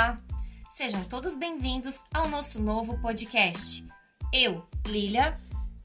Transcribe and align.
Olá! 0.00 0.18
Sejam 0.66 1.04
todos 1.04 1.34
bem-vindos 1.34 2.04
ao 2.14 2.26
nosso 2.26 2.58
novo 2.58 2.98
podcast. 3.02 3.86
Eu, 4.32 4.66
Lilia. 4.86 5.38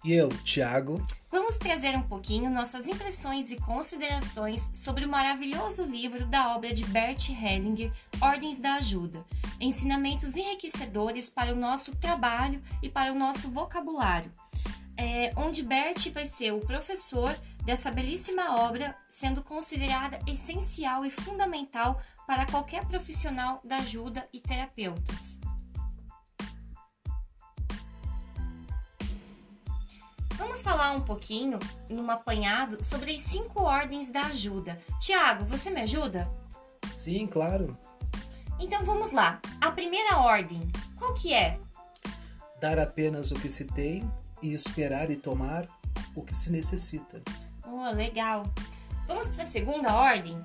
E 0.05 0.13
eu, 0.13 0.29
Tiago. 0.41 1.03
Vamos 1.29 1.57
trazer 1.57 1.97
um 1.97 2.01
pouquinho 2.01 2.49
nossas 2.49 2.87
impressões 2.87 3.51
e 3.51 3.57
considerações 3.57 4.71
sobre 4.73 5.03
o 5.03 5.09
maravilhoso 5.09 5.83
livro 5.83 6.25
da 6.27 6.55
obra 6.55 6.71
de 6.73 6.85
Bert 6.85 7.29
Hellinger, 7.29 7.91
Ordens 8.21 8.57
da 8.57 8.75
Ajuda. 8.75 9.25
Ensinamentos 9.59 10.37
enriquecedores 10.37 11.29
para 11.29 11.51
o 11.51 11.59
nosso 11.59 11.93
trabalho 11.97 12.63
e 12.81 12.87
para 12.87 13.11
o 13.11 13.19
nosso 13.19 13.51
vocabulário. 13.51 14.31
É, 14.95 15.33
onde 15.35 15.61
Bert 15.61 16.09
vai 16.13 16.25
ser 16.25 16.53
o 16.53 16.61
professor 16.61 17.37
dessa 17.65 17.91
belíssima 17.91 18.61
obra, 18.61 18.95
sendo 19.09 19.43
considerada 19.43 20.21
essencial 20.25 21.03
e 21.03 21.11
fundamental 21.11 22.01
para 22.27 22.45
qualquer 22.45 22.85
profissional 22.85 23.61
da 23.63 23.77
ajuda 23.77 24.27
e 24.33 24.39
terapeutas. 24.39 25.39
Vamos 30.35 30.61
falar 30.61 30.91
um 30.91 31.01
pouquinho, 31.01 31.59
num 31.89 32.09
apanhado, 32.11 32.83
sobre 32.83 33.13
as 33.13 33.21
cinco 33.21 33.63
ordens 33.63 34.09
da 34.09 34.25
ajuda. 34.25 34.81
Tiago, 34.99 35.45
você 35.45 35.69
me 35.69 35.81
ajuda? 35.81 36.29
Sim, 36.91 37.25
claro. 37.25 37.77
Então 38.59 38.83
vamos 38.85 39.11
lá. 39.11 39.41
A 39.61 39.71
primeira 39.71 40.17
ordem, 40.17 40.69
qual 40.97 41.13
que 41.13 41.33
é? 41.33 41.59
Dar 42.59 42.79
apenas 42.79 43.31
o 43.31 43.35
que 43.35 43.49
se 43.49 43.65
tem 43.65 44.09
e 44.41 44.53
esperar 44.53 45.09
e 45.09 45.15
tomar 45.15 45.67
o 46.15 46.21
que 46.21 46.35
se 46.35 46.51
necessita. 46.51 47.21
Oh, 47.65 47.89
legal. 47.91 48.43
Vamos 49.07 49.29
para 49.29 49.43
a 49.43 49.45
segunda 49.45 49.93
ordem? 49.93 50.41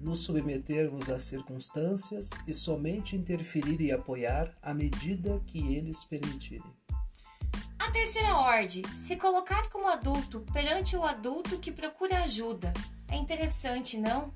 Nos 0.00 0.20
submetermos 0.20 1.10
às 1.10 1.24
circunstâncias 1.24 2.30
e 2.46 2.54
somente 2.54 3.16
interferir 3.16 3.80
e 3.80 3.90
apoiar 3.90 4.56
à 4.62 4.72
medida 4.72 5.40
que 5.40 5.74
eles 5.74 6.04
permitirem. 6.04 6.72
A 7.78 7.90
terceira 7.90 8.36
ordem, 8.36 8.82
se 8.94 9.16
colocar 9.16 9.68
como 9.70 9.88
adulto 9.88 10.44
perante 10.52 10.96
o 10.96 11.02
adulto 11.02 11.58
que 11.58 11.72
procura 11.72 12.22
ajuda. 12.22 12.72
É 13.08 13.16
interessante, 13.16 13.98
não? 13.98 14.32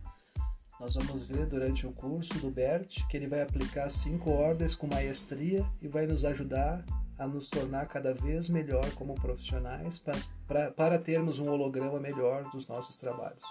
Nós 0.80 0.96
vamos 0.96 1.24
ver 1.24 1.46
durante 1.46 1.86
o 1.86 1.92
curso 1.92 2.34
do 2.38 2.50
Bert 2.50 3.06
que 3.08 3.16
ele 3.16 3.28
vai 3.28 3.42
aplicar 3.42 3.88
cinco 3.88 4.30
ordens 4.30 4.74
com 4.74 4.88
maestria 4.88 5.64
e 5.80 5.86
vai 5.86 6.06
nos 6.06 6.24
ajudar 6.24 6.84
a 7.22 7.26
nos 7.26 7.48
tornar 7.48 7.86
cada 7.86 8.12
vez 8.12 8.48
melhor 8.48 8.90
como 8.94 9.14
profissionais 9.14 9.98
para, 9.98 10.18
para, 10.46 10.72
para 10.72 10.98
termos 10.98 11.38
um 11.38 11.48
holograma 11.48 12.00
melhor 12.00 12.50
dos 12.50 12.66
nossos 12.66 12.98
trabalhos. 12.98 13.44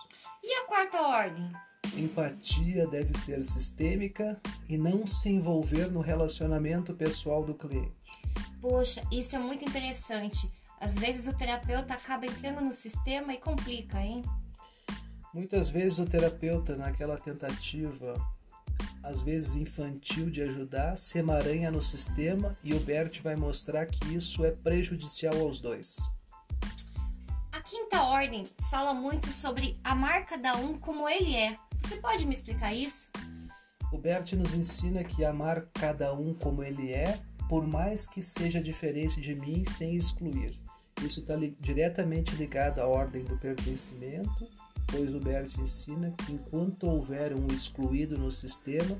E 0.43 0.53
a 0.55 0.65
quarta 0.65 1.01
ordem? 1.01 1.51
Empatia 1.95 2.85
deve 2.87 3.17
ser 3.17 3.43
sistêmica 3.43 4.39
e 4.67 4.77
não 4.77 5.07
se 5.07 5.29
envolver 5.29 5.89
no 5.89 6.01
relacionamento 6.01 6.93
pessoal 6.93 7.43
do 7.43 7.55
cliente. 7.55 7.91
Poxa, 8.61 9.01
isso 9.11 9.35
é 9.35 9.39
muito 9.39 9.65
interessante. 9.65 10.51
Às 10.79 10.97
vezes 10.97 11.27
o 11.27 11.37
terapeuta 11.37 11.93
acaba 11.93 12.25
entrando 12.25 12.61
no 12.61 12.73
sistema 12.73 13.33
e 13.33 13.37
complica, 13.37 13.99
hein? 14.01 14.21
Muitas 15.33 15.69
vezes 15.69 15.97
o 15.97 16.05
terapeuta, 16.05 16.75
naquela 16.75 17.17
tentativa 17.17 18.19
às 19.03 19.21
vezes 19.21 19.55
infantil 19.55 20.29
de 20.29 20.41
ajudar, 20.41 20.97
se 20.97 21.19
emaranha 21.19 21.71
no 21.71 21.81
sistema 21.81 22.55
e 22.63 22.73
o 22.73 22.79
Bert 22.79 23.21
vai 23.21 23.35
mostrar 23.35 23.85
que 23.85 24.15
isso 24.15 24.45
é 24.45 24.51
prejudicial 24.51 25.37
aos 25.39 25.59
dois. 25.59 25.97
A 27.51 27.61
quinta 27.61 28.03
ordem 28.03 28.47
fala 28.69 28.93
muito 28.93 29.31
sobre 29.31 29.79
amar 29.83 30.25
cada 30.25 30.55
um 30.55 30.77
como 30.77 31.07
ele 31.07 31.35
é. 31.35 31.57
Você 31.81 31.97
pode 31.97 32.25
me 32.25 32.33
explicar 32.33 32.73
isso? 32.73 33.09
O 33.91 33.97
Bert 33.97 34.33
nos 34.33 34.53
ensina 34.53 35.03
que 35.03 35.25
amar 35.25 35.65
cada 35.73 36.13
um 36.13 36.33
como 36.33 36.63
ele 36.63 36.91
é, 36.91 37.19
por 37.49 37.67
mais 37.67 38.07
que 38.07 38.21
seja 38.21 38.61
diferente 38.61 39.19
de 39.19 39.35
mim, 39.35 39.65
sem 39.65 39.95
excluir. 39.95 40.57
Isso 41.03 41.19
está 41.19 41.35
li 41.35 41.57
diretamente 41.59 42.35
ligado 42.35 42.79
à 42.79 42.87
ordem 42.87 43.23
do 43.25 43.37
pertencimento 43.37 44.47
pois 44.87 45.13
o 45.13 45.19
Bert 45.19 45.57
ensina 45.57 46.11
que 46.11 46.33
enquanto 46.33 46.87
houver 46.87 47.33
um 47.33 47.47
excluído 47.47 48.17
no 48.17 48.31
sistema, 48.31 48.97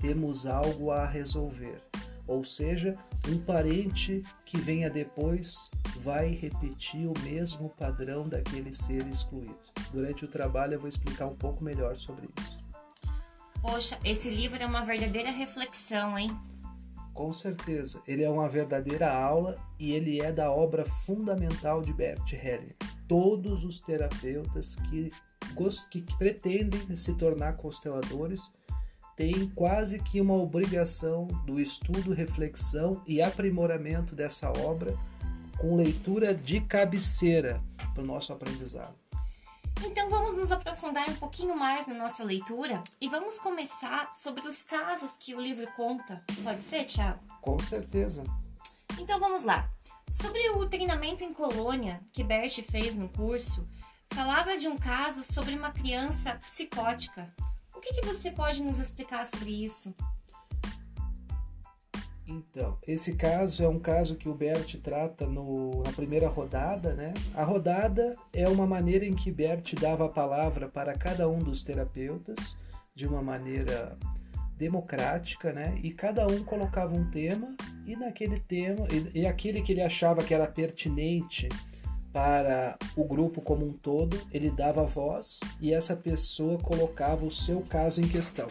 temos 0.00 0.46
algo 0.46 0.90
a 0.90 1.06
resolver. 1.06 1.80
Ou 2.26 2.42
seja, 2.44 2.96
um 3.28 3.38
parente 3.38 4.22
que 4.44 4.58
venha 4.58 4.88
depois 4.88 5.70
vai 5.96 6.28
repetir 6.30 7.06
o 7.06 7.14
mesmo 7.22 7.68
padrão 7.70 8.28
daquele 8.28 8.74
ser 8.74 9.06
excluído. 9.06 9.58
Durante 9.92 10.24
o 10.24 10.28
trabalho 10.28 10.74
eu 10.74 10.80
vou 10.80 10.88
explicar 10.88 11.26
um 11.26 11.36
pouco 11.36 11.62
melhor 11.62 11.96
sobre 11.96 12.28
isso. 12.40 12.64
Poxa, 13.60 13.98
esse 14.04 14.28
livro 14.28 14.62
é 14.62 14.66
uma 14.66 14.84
verdadeira 14.84 15.30
reflexão, 15.30 16.18
hein? 16.18 16.30
Com 17.14 17.32
certeza, 17.32 18.02
ele 18.06 18.24
é 18.24 18.28
uma 18.28 18.48
verdadeira 18.48 19.14
aula 19.14 19.56
e 19.78 19.92
ele 19.92 20.20
é 20.20 20.32
da 20.32 20.50
obra 20.50 20.84
fundamental 20.84 21.80
de 21.80 21.92
Bert 21.92 22.32
Hellinger. 22.32 22.76
Todos 23.08 23.64
os 23.64 23.80
terapeutas 23.80 24.76
que 24.76 25.12
que 25.90 26.02
pretendem 26.16 26.96
se 26.96 27.14
tornar 27.14 27.54
consteladores 27.54 28.52
têm 29.16 29.48
quase 29.50 30.00
que 30.00 30.20
uma 30.20 30.34
obrigação 30.34 31.26
do 31.46 31.60
estudo, 31.60 32.12
reflexão 32.12 33.02
e 33.06 33.22
aprimoramento 33.22 34.14
dessa 34.14 34.50
obra 34.50 34.98
com 35.58 35.76
leitura 35.76 36.34
de 36.34 36.60
cabeceira 36.60 37.62
para 37.92 38.02
o 38.02 38.06
nosso 38.06 38.32
aprendizado. 38.32 38.94
Então 39.84 40.08
vamos 40.08 40.36
nos 40.36 40.50
aprofundar 40.50 41.08
um 41.08 41.16
pouquinho 41.16 41.56
mais 41.56 41.86
na 41.86 41.94
nossa 41.94 42.24
leitura 42.24 42.82
e 43.00 43.08
vamos 43.08 43.38
começar 43.38 44.12
sobre 44.12 44.46
os 44.46 44.62
casos 44.62 45.16
que 45.16 45.34
o 45.34 45.40
livro 45.40 45.66
conta. 45.76 46.22
Pode 46.42 46.64
ser, 46.64 46.84
Tiago? 46.84 47.20
Com 47.40 47.58
certeza. 47.58 48.24
Então 48.98 49.18
vamos 49.18 49.44
lá. 49.44 49.68
Sobre 50.14 50.48
o 50.50 50.64
treinamento 50.68 51.24
em 51.24 51.34
colônia 51.34 52.00
que 52.12 52.22
Bert 52.22 52.62
fez 52.62 52.94
no 52.94 53.08
curso, 53.08 53.66
falava 54.12 54.56
de 54.56 54.68
um 54.68 54.78
caso 54.78 55.24
sobre 55.24 55.56
uma 55.56 55.72
criança 55.72 56.36
psicótica. 56.36 57.34
O 57.74 57.80
que, 57.80 57.94
que 57.94 58.06
você 58.06 58.30
pode 58.30 58.62
nos 58.62 58.78
explicar 58.78 59.26
sobre 59.26 59.50
isso? 59.50 59.92
Então, 62.28 62.78
esse 62.86 63.16
caso 63.16 63.64
é 63.64 63.68
um 63.68 63.80
caso 63.80 64.14
que 64.14 64.28
o 64.28 64.34
Bert 64.36 64.76
trata 64.76 65.26
no, 65.26 65.82
na 65.82 65.90
primeira 65.90 66.28
rodada, 66.28 66.94
né? 66.94 67.12
A 67.34 67.42
rodada 67.42 68.14
é 68.32 68.48
uma 68.48 68.68
maneira 68.68 69.04
em 69.04 69.16
que 69.16 69.32
Bert 69.32 69.74
dava 69.80 70.04
a 70.04 70.08
palavra 70.08 70.68
para 70.68 70.96
cada 70.96 71.28
um 71.28 71.40
dos 71.40 71.64
terapeutas 71.64 72.56
de 72.94 73.04
uma 73.04 73.20
maneira 73.20 73.98
democrática, 74.56 75.52
né? 75.52 75.78
E 75.82 75.92
cada 75.92 76.26
um 76.26 76.44
colocava 76.44 76.94
um 76.94 77.10
tema 77.10 77.54
e 77.86 77.96
naquele 77.96 78.38
tema 78.38 78.86
e, 78.90 79.20
e 79.20 79.26
aquele 79.26 79.62
que 79.62 79.72
ele 79.72 79.82
achava 79.82 80.22
que 80.22 80.32
era 80.32 80.46
pertinente 80.46 81.48
para 82.12 82.78
o 82.94 83.04
grupo 83.04 83.40
como 83.40 83.66
um 83.66 83.72
todo, 83.72 84.16
ele 84.32 84.50
dava 84.50 84.84
voz 84.84 85.40
e 85.60 85.74
essa 85.74 85.96
pessoa 85.96 86.58
colocava 86.58 87.26
o 87.26 87.30
seu 87.30 87.60
caso 87.62 88.00
em 88.00 88.06
questão. 88.06 88.48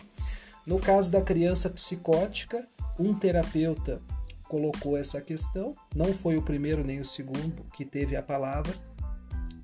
No 0.68 0.80
caso 0.80 1.12
da 1.12 1.22
criança 1.22 1.70
psicótica, 1.70 2.68
um 3.00 3.14
terapeuta 3.14 4.02
colocou 4.50 4.98
essa 4.98 5.22
questão, 5.22 5.74
não 5.96 6.14
foi 6.14 6.38
o 6.38 6.44
primeiro 6.44 6.84
nem 6.84 7.00
o 7.00 7.06
segundo 7.06 7.66
que 7.74 7.86
teve 7.86 8.16
a 8.16 8.22
palavra, 8.22 8.74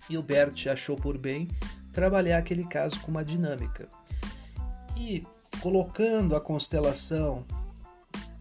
e 0.09 0.17
o 0.17 0.23
Bert 0.23 0.67
achou 0.67 0.95
por 0.95 1.17
bem 1.17 1.47
trabalhar 1.93 2.37
aquele 2.37 2.63
caso 2.63 2.99
com 3.01 3.11
uma 3.11 3.23
dinâmica. 3.23 3.87
E 4.97 5.23
colocando 5.61 6.35
a 6.35 6.41
constelação 6.41 7.45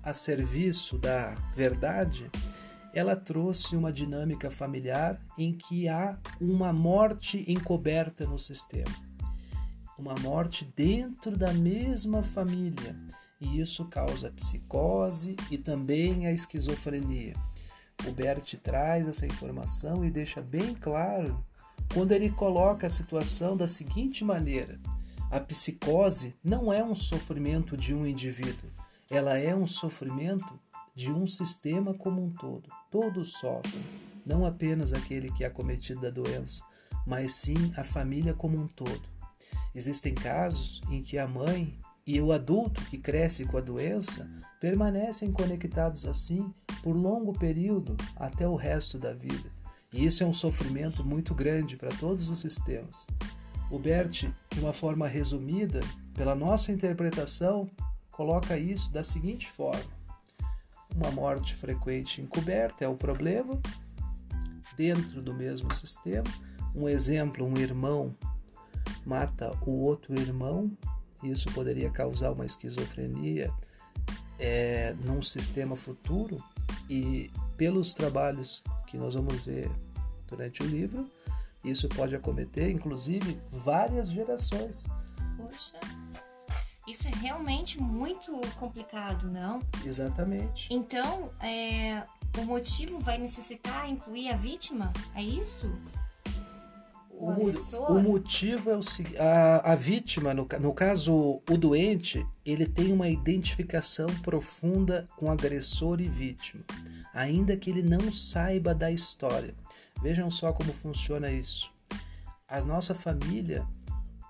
a 0.02 0.14
serviço 0.14 0.96
da 0.96 1.34
verdade, 1.54 2.30
ela 2.94 3.14
trouxe 3.14 3.76
uma 3.76 3.92
dinâmica 3.92 4.50
familiar 4.50 5.20
em 5.36 5.52
que 5.52 5.88
há 5.88 6.18
uma 6.40 6.72
morte 6.72 7.44
encoberta 7.50 8.26
no 8.26 8.38
sistema. 8.38 8.94
Uma 9.98 10.14
morte 10.14 10.64
dentro 10.76 11.36
da 11.36 11.52
mesma 11.52 12.22
família. 12.22 12.96
E 13.40 13.60
isso 13.60 13.84
causa 13.86 14.32
psicose 14.32 15.36
e 15.50 15.58
também 15.58 16.26
a 16.26 16.32
esquizofrenia. 16.32 17.34
O 18.06 18.12
Bert 18.12 18.54
traz 18.62 19.06
essa 19.06 19.26
informação 19.26 20.04
e 20.04 20.10
deixa 20.10 20.40
bem 20.40 20.74
claro 20.74 21.44
quando 21.92 22.12
ele 22.12 22.30
coloca 22.30 22.86
a 22.86 22.90
situação 22.90 23.56
da 23.56 23.66
seguinte 23.66 24.24
maneira: 24.24 24.80
a 25.30 25.38
psicose 25.40 26.34
não 26.42 26.72
é 26.72 26.82
um 26.82 26.94
sofrimento 26.94 27.76
de 27.76 27.94
um 27.94 28.06
indivíduo, 28.06 28.70
ela 29.10 29.36
é 29.36 29.54
um 29.54 29.66
sofrimento 29.66 30.58
de 30.94 31.12
um 31.12 31.26
sistema 31.26 31.92
como 31.94 32.24
um 32.24 32.30
todo. 32.30 32.68
Todos 32.90 33.34
sofrem, 33.34 33.84
não 34.24 34.44
apenas 34.44 34.92
aquele 34.92 35.30
que 35.30 35.44
é 35.44 35.46
acometido 35.46 36.00
da 36.00 36.10
doença, 36.10 36.64
mas 37.06 37.32
sim 37.32 37.72
a 37.76 37.84
família 37.84 38.32
como 38.32 38.58
um 38.58 38.66
todo. 38.66 39.02
Existem 39.74 40.14
casos 40.14 40.80
em 40.90 41.02
que 41.02 41.18
a 41.18 41.26
mãe 41.28 41.78
e 42.06 42.20
o 42.20 42.32
adulto 42.32 42.82
que 42.86 42.96
cresce 42.96 43.44
com 43.44 43.58
a 43.58 43.60
doença 43.60 44.28
permanecem 44.60 45.30
conectados 45.30 46.06
assim 46.06 46.52
por 46.82 46.96
longo 46.96 47.32
período 47.38 47.96
até 48.16 48.48
o 48.48 48.56
resto 48.56 48.98
da 48.98 49.12
vida. 49.12 49.50
E 49.92 50.04
isso 50.04 50.22
é 50.22 50.26
um 50.26 50.32
sofrimento 50.32 51.04
muito 51.04 51.34
grande 51.34 51.76
para 51.76 51.90
todos 51.96 52.30
os 52.30 52.40
sistemas. 52.40 53.06
O 53.70 53.78
Bert, 53.78 54.30
de 54.50 54.60
uma 54.60 54.72
forma 54.72 55.06
resumida, 55.06 55.80
pela 56.14 56.34
nossa 56.34 56.72
interpretação, 56.72 57.70
coloca 58.10 58.58
isso 58.58 58.92
da 58.92 59.02
seguinte 59.02 59.46
forma: 59.46 59.90
uma 60.94 61.10
morte 61.10 61.54
frequente 61.54 62.20
encoberta 62.20 62.84
é 62.84 62.88
o 62.88 62.96
problema, 62.96 63.60
dentro 64.76 65.20
do 65.20 65.34
mesmo 65.34 65.72
sistema. 65.72 66.24
Um 66.74 66.88
exemplo: 66.88 67.44
um 67.44 67.56
irmão 67.58 68.14
mata 69.04 69.50
o 69.66 69.70
outro 69.70 70.18
irmão, 70.18 70.70
isso 71.22 71.50
poderia 71.52 71.90
causar 71.90 72.32
uma 72.32 72.44
esquizofrenia 72.44 73.52
é, 74.38 74.94
num 75.04 75.22
sistema 75.22 75.76
futuro, 75.76 76.42
e 76.88 77.30
pelos 77.56 77.94
trabalhos 77.94 78.62
que 78.86 78.96
nós 78.96 79.14
vamos 79.14 79.44
ver 79.44 79.70
durante 80.26 80.62
o 80.62 80.66
livro, 80.66 81.10
isso 81.64 81.88
pode 81.88 82.14
acometer, 82.14 82.70
inclusive, 82.70 83.38
várias 83.50 84.10
gerações. 84.10 84.88
Poxa, 85.36 85.78
isso 86.86 87.06
é 87.08 87.10
realmente 87.10 87.80
muito 87.80 88.40
complicado, 88.58 89.30
não? 89.30 89.60
Exatamente. 89.84 90.72
Então, 90.72 91.30
é, 91.40 92.02
o 92.38 92.44
motivo 92.44 92.98
vai 93.00 93.18
necessitar 93.18 93.90
incluir 93.90 94.30
a 94.30 94.36
vítima? 94.36 94.92
É 95.14 95.22
isso? 95.22 95.70
O, 97.10 97.32
o, 97.92 98.00
motivo 98.00 98.70
é 98.70 98.76
o 98.76 98.82
seguinte: 98.82 99.18
a, 99.18 99.72
a 99.72 99.74
vítima, 99.74 100.32
no, 100.32 100.46
no 100.60 100.72
caso, 100.72 101.42
o 101.50 101.56
doente, 101.56 102.24
ele 102.46 102.64
tem 102.64 102.92
uma 102.92 103.08
identificação 103.08 104.06
profunda 104.22 105.06
com 105.16 105.28
agressor 105.28 106.00
e 106.00 106.08
vítima, 106.08 106.64
ainda 107.12 107.56
que 107.56 107.68
ele 107.68 107.82
não 107.82 108.12
saiba 108.12 108.72
da 108.72 108.90
história. 108.90 109.52
Vejam 110.00 110.30
só 110.30 110.52
como 110.52 110.72
funciona 110.72 111.30
isso. 111.30 111.72
A 112.48 112.60
nossa 112.60 112.94
família, 112.94 113.66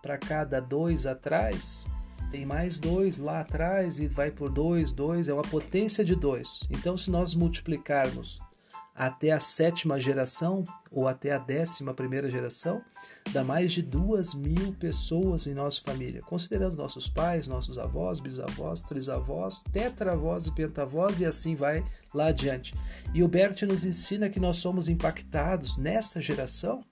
para 0.03 0.19
cada 0.19 0.61
dois 0.61 1.06
atrás, 1.06 1.87
tem 2.31 2.44
mais 2.44 2.79
dois 2.79 3.19
lá 3.19 3.41
atrás 3.41 3.99
e 3.99 4.09
vai 4.09 4.31
por 4.31 4.50
dois, 4.50 4.93
dois, 4.93 5.29
é 5.29 5.32
uma 5.32 5.43
potência 5.43 6.05
de 6.05 6.15
dois. 6.15 6.69
Então, 6.70 6.97
se 6.97 7.11
nós 7.11 7.35
multiplicarmos 7.35 8.41
até 8.99 9.31
a 9.31 9.39
sétima 9.39 10.00
geração 10.00 10.65
ou 10.91 11.06
até 11.06 11.33
a 11.33 11.39
décima 11.39 11.95
primeira 11.95 12.29
geração, 12.29 12.83
dá 13.31 13.45
mais 13.45 13.73
de 13.73 13.81
duas 13.81 14.35
mil 14.35 14.73
pessoas 14.75 15.47
em 15.47 15.55
nossa 15.55 15.81
família, 15.83 16.21
considerando 16.23 16.75
nossos 16.75 17.09
pais, 17.09 17.47
nossos 17.47 17.79
avós, 17.79 18.19
bisavós, 18.19 18.83
trisavós, 18.83 19.62
tetravós 19.71 20.49
e 20.49 20.53
pentavós 20.53 21.21
e 21.21 21.25
assim 21.25 21.55
vai 21.55 21.85
lá 22.12 22.27
adiante. 22.27 22.75
E 23.15 23.23
o 23.23 23.29
Bert 23.29 23.62
nos 23.62 23.85
ensina 23.85 24.29
que 24.29 24.41
nós 24.41 24.56
somos 24.56 24.89
impactados 24.89 25.77
nessa 25.77 26.21
geração 26.21 26.83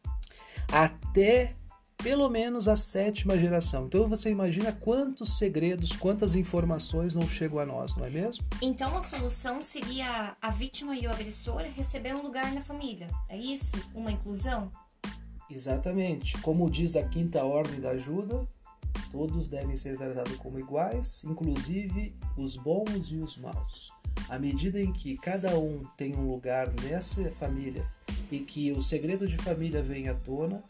até 0.71 1.57
pelo 1.99 2.29
menos 2.29 2.69
a 2.69 2.77
sétima 2.77 3.37
geração. 3.37 3.87
Então 3.87 4.09
você 4.09 4.31
imagina 4.31 4.73
quantos 4.73 5.39
segredos, 5.39 5.97
quantas 5.97 6.35
informações 6.35 7.15
não 7.15 7.27
chegam 7.29 7.59
a 7.59 7.67
nós, 7.67 7.97
não 7.97 8.05
é 8.05 8.11
mesmo? 8.11 8.45
Então 8.63 8.97
a 8.97 9.03
solução 9.03 9.61
seria 9.63 10.37
a 10.41 10.51
vítima 10.51 10.97
e 10.97 11.07
o 11.07 11.11
agressor 11.11 11.63
receber 11.75 12.15
um 12.15 12.23
lugar 12.23 12.53
na 12.53 12.61
família. 12.61 13.09
É 13.29 13.37
isso? 13.37 13.77
Uma 13.95 14.13
inclusão? 14.13 14.71
Exatamente. 15.51 16.39
Como 16.39 16.71
diz 16.71 16.97
a 16.97 17.05
quinta 17.05 17.45
ordem 17.45 17.81
da 17.81 17.91
ajuda, 17.91 18.47
todos 19.11 19.49
devem 19.49 19.77
ser 19.77 19.97
tratados 19.97 20.37
como 20.37 20.59
iguais, 20.59 21.25
inclusive 21.25 22.15
os 22.37 22.57
bons 22.57 23.13
e 23.13 23.19
os 23.19 23.37
maus. 23.39 23.93
À 24.29 24.39
medida 24.39 24.81
em 24.81 24.93
que 24.93 25.17
cada 25.17 25.57
um 25.59 25.85
tem 25.97 26.17
um 26.17 26.29
lugar 26.29 26.73
nessa 26.83 27.31
família 27.31 27.85
e 28.31 28.41
que 28.41 28.73
o 28.73 28.81
segredo 28.81 29.27
de 29.27 29.37
família 29.37 29.83
vem 29.83 30.09
à 30.09 30.15
tona, 30.15 30.65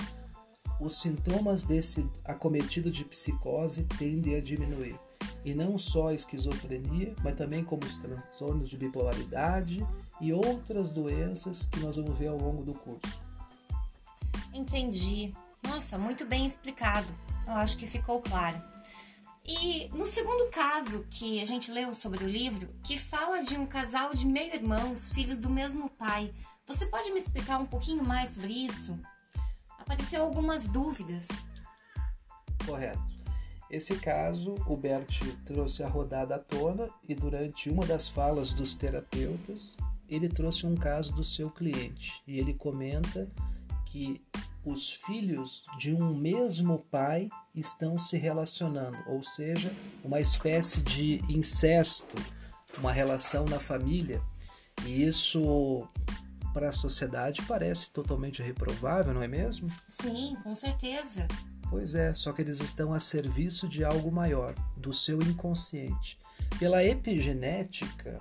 os 0.80 1.00
sintomas 1.00 1.64
desse 1.64 2.10
acometido 2.24 2.90
de 2.90 3.04
psicose 3.04 3.84
tendem 3.98 4.36
a 4.36 4.40
diminuir. 4.40 4.98
E 5.44 5.54
não 5.54 5.78
só 5.78 6.08
a 6.08 6.14
esquizofrenia, 6.14 7.14
mas 7.22 7.36
também 7.36 7.64
como 7.64 7.84
os 7.84 7.98
transtornos 7.98 8.68
de 8.68 8.76
bipolaridade 8.76 9.86
e 10.20 10.32
outras 10.32 10.92
doenças 10.92 11.66
que 11.66 11.80
nós 11.80 11.96
vamos 11.96 12.18
ver 12.18 12.28
ao 12.28 12.38
longo 12.38 12.62
do 12.62 12.74
curso. 12.74 13.20
Entendi. 14.52 15.32
Nossa, 15.62 15.96
muito 15.96 16.26
bem 16.26 16.44
explicado. 16.44 17.06
Eu 17.46 17.54
acho 17.54 17.78
que 17.78 17.86
ficou 17.86 18.20
claro. 18.20 18.60
E 19.44 19.88
no 19.94 20.04
segundo 20.04 20.50
caso 20.50 21.06
que 21.08 21.40
a 21.40 21.44
gente 21.44 21.70
leu 21.70 21.94
sobre 21.94 22.24
o 22.24 22.28
livro, 22.28 22.68
que 22.82 22.98
fala 22.98 23.40
de 23.40 23.56
um 23.56 23.64
casal 23.64 24.12
de 24.12 24.26
meio-irmãos, 24.26 25.12
filhos 25.12 25.38
do 25.38 25.48
mesmo 25.48 25.88
pai, 25.88 26.34
você 26.66 26.86
pode 26.86 27.12
me 27.12 27.18
explicar 27.18 27.58
um 27.60 27.66
pouquinho 27.66 28.02
mais 28.02 28.30
sobre 28.30 28.52
isso? 28.52 28.98
Apareceu 29.86 30.22
algumas 30.22 30.68
dúvidas. 30.68 31.48
Correto. 32.66 33.16
Esse 33.70 33.96
caso, 33.96 34.54
o 34.66 34.76
Bert 34.76 35.20
trouxe 35.44 35.82
a 35.82 35.88
rodada 35.88 36.36
à 36.36 36.38
tona 36.38 36.88
e 37.08 37.14
durante 37.14 37.70
uma 37.70 37.86
das 37.86 38.08
falas 38.08 38.52
dos 38.52 38.74
terapeutas, 38.74 39.76
ele 40.08 40.28
trouxe 40.28 40.66
um 40.66 40.76
caso 40.76 41.12
do 41.12 41.24
seu 41.24 41.50
cliente 41.50 42.22
e 42.26 42.38
ele 42.38 42.54
comenta 42.54 43.28
que 43.86 44.22
os 44.64 44.92
filhos 44.92 45.64
de 45.78 45.94
um 45.94 46.14
mesmo 46.14 46.80
pai 46.90 47.28
estão 47.54 47.98
se 47.98 48.16
relacionando, 48.16 48.98
ou 49.06 49.22
seja, 49.22 49.72
uma 50.04 50.20
espécie 50.20 50.82
de 50.82 51.20
incesto, 51.28 52.16
uma 52.78 52.92
relação 52.92 53.44
na 53.44 53.60
família. 53.60 54.20
E 54.84 55.04
isso 55.04 55.88
para 56.56 56.70
a 56.70 56.72
sociedade 56.72 57.42
parece 57.42 57.90
totalmente 57.90 58.42
reprovável, 58.42 59.12
não 59.12 59.22
é 59.22 59.28
mesmo? 59.28 59.68
Sim, 59.86 60.38
com 60.42 60.54
certeza. 60.54 61.28
Pois 61.68 61.94
é, 61.94 62.14
só 62.14 62.32
que 62.32 62.40
eles 62.40 62.62
estão 62.62 62.94
a 62.94 62.98
serviço 62.98 63.68
de 63.68 63.84
algo 63.84 64.10
maior, 64.10 64.54
do 64.74 64.90
seu 64.90 65.20
inconsciente. 65.20 66.18
Pela 66.58 66.82
epigenética, 66.82 68.18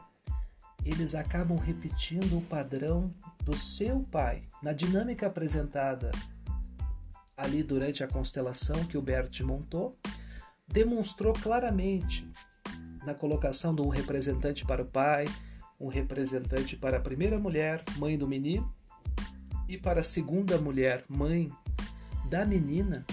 eles 0.84 1.16
acabam 1.16 1.58
repetindo 1.58 2.38
o 2.38 2.42
padrão 2.42 3.10
do 3.42 3.58
seu 3.58 4.02
pai. 4.02 4.44
Na 4.62 4.74
dinâmica 4.74 5.28
apresentada 5.28 6.12
ali 7.38 7.64
durante 7.64 8.04
a 8.04 8.08
constelação 8.08 8.84
que 8.84 8.98
o 8.98 9.02
Bert 9.02 9.40
montou, 9.44 9.98
demonstrou 10.68 11.32
claramente 11.32 12.30
na 13.06 13.14
colocação 13.14 13.74
de 13.74 13.82
um 13.82 13.88
representante 13.88 14.66
para 14.66 14.82
o 14.82 14.86
pai, 14.86 15.24
um 15.80 15.88
representante 15.88 16.76
para 16.76 16.98
a 16.98 17.02
primeira 17.02 17.38
mulher, 17.40 17.84
mãe 17.98 18.18
do 18.18 18.28
menino, 18.28 18.74
e 19.68 19.78
para 19.78 20.02
a 20.02 20.04
segunda 20.04 20.58
mulher, 20.58 21.04
mãe 21.10 21.52
da 22.30 22.46
menina, 22.46 23.06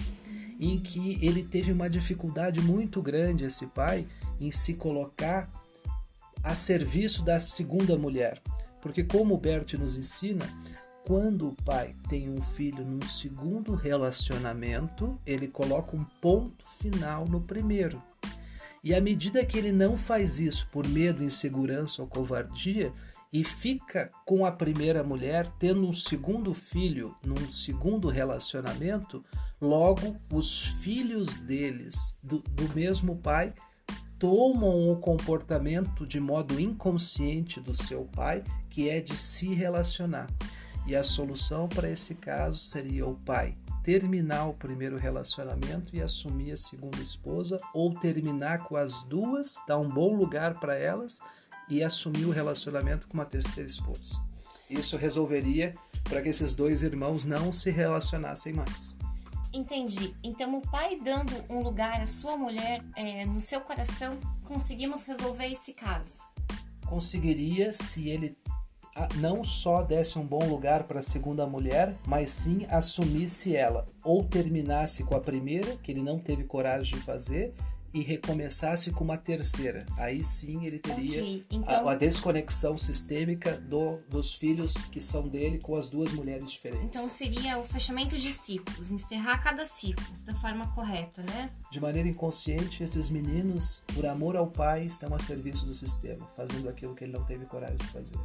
em 0.59 0.79
que 0.79 1.25
ele 1.25 1.43
teve 1.43 1.71
uma 1.71 1.89
dificuldade 1.89 2.61
muito 2.61 3.01
grande, 3.01 3.43
esse 3.43 3.67
pai, 3.67 4.07
em 4.39 4.51
se 4.51 4.75
colocar 4.75 5.51
a 6.43 6.53
serviço 6.53 7.23
da 7.23 7.39
segunda 7.39 7.97
mulher. 7.97 8.41
Porque, 8.81 9.03
como 9.03 9.33
o 9.33 9.37
Bert 9.37 9.73
nos 9.73 9.97
ensina, 9.97 10.45
quando 11.05 11.49
o 11.49 11.55
pai 11.63 11.95
tem 12.07 12.29
um 12.29 12.41
filho 12.41 12.85
num 12.85 13.01
segundo 13.01 13.75
relacionamento, 13.75 15.19
ele 15.25 15.47
coloca 15.47 15.95
um 15.95 16.03
ponto 16.21 16.65
final 16.65 17.25
no 17.25 17.41
primeiro. 17.41 18.01
E 18.83 18.93
à 18.93 18.99
medida 18.99 19.45
que 19.45 19.57
ele 19.57 19.71
não 19.71 19.95
faz 19.95 20.39
isso 20.39 20.67
por 20.69 20.85
medo, 20.87 21.23
insegurança 21.23 22.01
ou 22.01 22.07
covardia, 22.07 22.91
e 23.31 23.43
fica 23.43 24.11
com 24.25 24.45
a 24.45 24.51
primeira 24.51 25.03
mulher, 25.03 25.51
tendo 25.57 25.87
um 25.87 25.93
segundo 25.93 26.53
filho 26.53 27.15
num 27.25 27.51
segundo 27.51 28.09
relacionamento, 28.09 29.23
logo 29.59 30.17
os 30.31 30.63
filhos 30.83 31.39
deles, 31.39 32.17
do, 32.21 32.39
do 32.39 32.71
mesmo 32.75 33.15
pai, 33.15 33.53
tomam 34.19 34.89
o 34.89 34.97
comportamento 34.97 36.05
de 36.05 36.19
modo 36.19 36.59
inconsciente 36.59 37.59
do 37.59 37.73
seu 37.73 38.05
pai, 38.05 38.43
que 38.69 38.89
é 38.89 39.01
de 39.01 39.17
se 39.17 39.53
relacionar. 39.55 40.29
E 40.85 40.95
a 40.95 41.03
solução 41.03 41.67
para 41.67 41.89
esse 41.89 42.15
caso 42.15 42.59
seria 42.59 43.07
o 43.07 43.15
pai 43.15 43.57
terminar 43.83 44.47
o 44.47 44.53
primeiro 44.53 44.97
relacionamento 44.97 45.93
e 45.95 46.01
assumir 46.01 46.53
a 46.53 46.57
segunda 46.57 47.01
esposa, 47.01 47.59
ou 47.73 47.93
terminar 47.93 48.63
com 48.63 48.77
as 48.77 49.03
duas, 49.03 49.61
dar 49.67 49.77
um 49.77 49.89
bom 49.89 50.15
lugar 50.15 50.59
para 50.59 50.75
elas 50.75 51.19
e 51.69 51.83
assumir 51.83 52.25
o 52.25 52.31
relacionamento 52.31 53.07
com 53.07 53.15
uma 53.15 53.25
terceira 53.25 53.69
esposa. 53.69 54.23
Isso 54.69 54.95
resolveria 54.95 55.75
para 56.05 56.21
que 56.21 56.29
esses 56.29 56.55
dois 56.55 56.81
irmãos 56.81 57.25
não 57.25 57.51
se 57.51 57.69
relacionassem 57.69 58.53
mais. 58.53 58.97
Entendi. 59.53 60.15
Então, 60.23 60.57
o 60.57 60.61
pai 60.61 60.99
dando 60.99 61.31
um 61.47 61.61
lugar 61.61 62.01
à 62.01 62.05
sua 62.05 62.35
mulher 62.35 62.83
é, 62.95 63.25
no 63.25 63.39
seu 63.39 63.61
coração, 63.61 64.19
conseguimos 64.45 65.03
resolver 65.03 65.45
esse 65.45 65.73
caso? 65.73 66.23
Conseguiria 66.85 67.71
se 67.71 68.09
ele 68.09 68.35
não 69.15 69.43
só 69.43 69.81
desse 69.81 70.17
um 70.19 70.25
bom 70.25 70.47
lugar 70.47 70.83
para 70.83 70.99
a 70.99 71.03
segunda 71.03 71.45
mulher, 71.47 71.97
mas 72.05 72.31
sim 72.31 72.65
assumisse 72.69 73.55
ela, 73.55 73.87
ou 74.03 74.23
terminasse 74.23 75.03
com 75.03 75.15
a 75.15 75.19
primeira, 75.19 75.77
que 75.77 75.91
ele 75.91 76.03
não 76.03 76.19
teve 76.19 76.43
coragem 76.43 76.97
de 76.97 77.03
fazer, 77.03 77.53
e 77.93 78.01
recomeçasse 78.01 78.91
com 78.91 79.03
uma 79.03 79.17
terceira. 79.17 79.85
Aí 79.97 80.23
sim 80.23 80.65
ele 80.65 80.79
teria 80.79 81.21
Ok, 81.21 81.45
então- 81.51 81.87
a, 81.87 81.91
a 81.91 81.95
desconexão 81.95 82.75
sistêmica 82.75 83.55
do, 83.55 83.99
dos 84.09 84.33
filhos 84.33 84.77
que 84.85 84.99
são 84.99 85.27
dele 85.27 85.59
com 85.59 85.75
as 85.75 85.91
duas 85.91 86.11
mulheres 86.11 86.51
diferentes. 86.51 86.85
Então 86.87 87.07
seria 87.07 87.59
o 87.59 87.63
fechamento 87.63 88.17
de 88.17 88.31
ciclos, 88.31 88.91
encerrar 88.91 89.37
cada 89.43 89.63
ciclo 89.63 90.03
da 90.25 90.33
forma 90.33 90.73
correta, 90.73 91.21
né? 91.21 91.51
De 91.71 91.79
maneira 91.79 92.09
inconsciente, 92.09 92.83
esses 92.83 93.11
meninos, 93.11 93.83
por 93.93 94.07
amor 94.07 94.35
ao 94.35 94.47
pai, 94.47 94.85
estão 94.85 95.13
a 95.13 95.19
serviço 95.19 95.63
do 95.63 95.73
sistema, 95.75 96.25
fazendo 96.35 96.67
aquilo 96.69 96.95
que 96.95 97.03
ele 97.03 97.13
não 97.13 97.23
teve 97.23 97.45
coragem 97.45 97.77
de 97.77 97.87
fazer. 97.89 98.17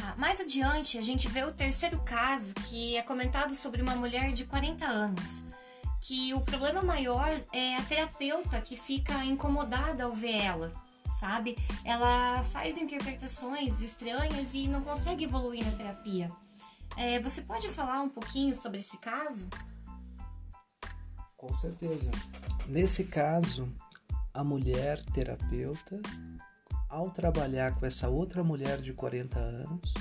Tá, 0.00 0.14
mais 0.16 0.40
adiante, 0.40 0.96
a 0.96 1.02
gente 1.02 1.28
vê 1.28 1.42
o 1.42 1.52
terceiro 1.52 1.98
caso, 2.04 2.54
que 2.54 2.96
é 2.96 3.02
comentado 3.02 3.54
sobre 3.54 3.82
uma 3.82 3.96
mulher 3.96 4.32
de 4.32 4.44
40 4.44 4.86
anos. 4.86 5.48
Que 6.00 6.32
o 6.34 6.40
problema 6.40 6.82
maior 6.82 7.28
é 7.52 7.76
a 7.76 7.82
terapeuta 7.82 8.60
que 8.60 8.76
fica 8.76 9.24
incomodada 9.24 10.04
ao 10.04 10.12
ver 10.12 10.36
ela, 10.36 10.72
sabe? 11.18 11.58
Ela 11.84 12.44
faz 12.44 12.78
interpretações 12.78 13.82
estranhas 13.82 14.54
e 14.54 14.68
não 14.68 14.80
consegue 14.82 15.24
evoluir 15.24 15.64
na 15.64 15.72
terapia. 15.72 16.30
É, 16.96 17.18
você 17.20 17.42
pode 17.42 17.68
falar 17.68 18.00
um 18.00 18.08
pouquinho 18.08 18.54
sobre 18.54 18.78
esse 18.78 18.98
caso? 18.98 19.48
Com 21.36 21.52
certeza. 21.52 22.10
Nesse 22.68 23.04
caso, 23.04 23.72
a 24.32 24.44
mulher 24.44 25.02
terapeuta, 25.06 26.00
ao 26.88 27.10
trabalhar 27.10 27.74
com 27.78 27.84
essa 27.84 28.08
outra 28.08 28.42
mulher 28.42 28.80
de 28.80 28.92
40 28.92 29.38
anos, 29.38 29.94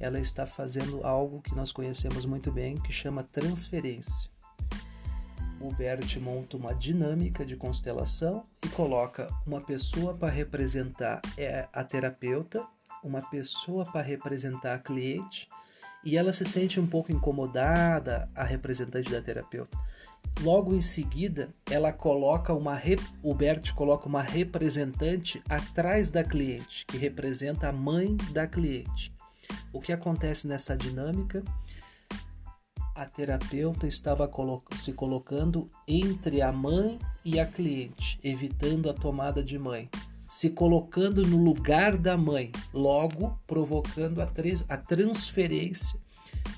ela 0.00 0.18
está 0.18 0.46
fazendo 0.46 1.04
algo 1.04 1.40
que 1.40 1.54
nós 1.54 1.70
conhecemos 1.70 2.24
muito 2.24 2.50
bem, 2.50 2.76
que 2.76 2.92
chama 2.92 3.22
transferência. 3.22 4.30
O 5.60 5.72
Bert 5.72 6.16
monta 6.18 6.56
uma 6.56 6.74
dinâmica 6.74 7.46
de 7.46 7.56
constelação 7.56 8.44
e 8.64 8.68
coloca 8.70 9.28
uma 9.46 9.60
pessoa 9.60 10.12
para 10.12 10.28
representar 10.28 11.22
é, 11.38 11.68
a 11.72 11.84
terapeuta, 11.84 12.66
uma 13.04 13.20
pessoa 13.20 13.84
para 13.84 14.02
representar 14.02 14.74
a 14.74 14.78
cliente, 14.78 15.48
e 16.04 16.18
ela 16.18 16.32
se 16.32 16.44
sente 16.44 16.80
um 16.80 16.86
pouco 16.86 17.12
incomodada, 17.12 18.28
a 18.34 18.42
representante 18.42 19.08
da 19.08 19.22
terapeuta. 19.22 19.78
Logo 20.40 20.74
em 20.74 20.80
seguida, 20.80 21.50
ela 21.70 21.92
coloca 21.92 22.52
uma 22.52 22.80
o 23.22 23.32
Bert 23.34 23.72
coloca 23.74 24.08
uma 24.08 24.22
representante 24.22 25.42
atrás 25.48 26.10
da 26.10 26.24
cliente, 26.24 26.84
que 26.86 26.96
representa 26.96 27.68
a 27.68 27.72
mãe 27.72 28.16
da 28.32 28.46
cliente. 28.46 29.12
O 29.72 29.80
que 29.80 29.92
acontece 29.92 30.48
nessa 30.48 30.76
dinâmica? 30.76 31.44
A 32.94 33.06
terapeuta 33.06 33.86
estava 33.86 34.26
colo... 34.26 34.62
se 34.76 34.92
colocando 34.92 35.70
entre 35.86 36.42
a 36.42 36.50
mãe 36.50 36.98
e 37.24 37.38
a 37.38 37.46
cliente, 37.46 38.18
evitando 38.22 38.90
a 38.90 38.94
tomada 38.94 39.42
de 39.42 39.58
mãe, 39.58 39.88
se 40.28 40.50
colocando 40.50 41.26
no 41.26 41.36
lugar 41.36 41.96
da 41.96 42.16
mãe, 42.16 42.50
logo 42.72 43.38
provocando 43.46 44.20
a, 44.20 44.24
a 44.68 44.76
transferência 44.76 46.00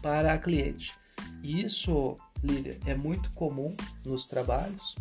para 0.01 0.33
a 0.33 0.39
cliente. 0.39 0.95
Isso 1.43 2.17
Lília, 2.45 2.79
é 2.85 2.95
muito 2.95 3.31
comum 3.31 3.75
nos 4.05 4.27
trabalhos 4.27 4.95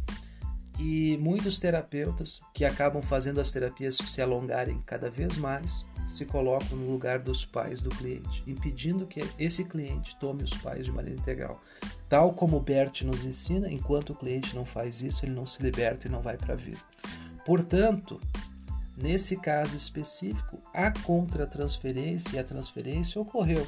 e 0.80 1.18
muitos 1.22 1.60
terapeutas 1.60 2.42
que 2.54 2.64
acabam 2.64 3.04
fazendo 3.04 3.42
as 3.42 3.52
terapias 3.52 3.98
se 3.98 4.22
alongarem 4.22 4.82
cada 4.86 5.12
vez 5.12 5.38
mais 5.38 5.86
se 6.08 6.26
colocam 6.26 6.78
no 6.78 6.92
lugar 6.92 7.20
dos 7.20 7.46
pais 7.46 7.82
do 7.82 7.90
cliente, 7.90 8.44
impedindo 8.48 9.06
que 9.06 9.24
esse 9.38 9.64
cliente 9.66 10.16
tome 10.18 10.44
os 10.44 10.54
pais 10.54 10.86
de 10.86 10.92
maneira 10.92 11.20
integral. 11.20 11.62
Tal 12.10 12.34
como 12.34 12.58
o 12.58 12.60
Bert 12.60 13.04
nos 13.04 13.24
ensina, 13.24 13.72
enquanto 13.72 14.12
o 14.12 14.16
cliente 14.16 14.56
não 14.56 14.66
faz 14.66 15.02
isso, 15.02 15.26
ele 15.26 15.34
não 15.34 15.46
se 15.46 15.62
liberta 15.62 16.08
e 16.08 16.12
não 16.12 16.22
vai 16.22 16.38
para 16.38 16.54
a 16.54 16.58
vida. 16.58 16.80
Portanto, 17.46 18.20
nesse 18.98 19.38
caso 19.38 19.78
específico, 19.78 20.62
a 20.74 20.92
contratransferência 20.92 22.36
e 22.36 22.40
a 22.40 22.44
transferência 22.44 23.22
ocorreu. 23.22 23.66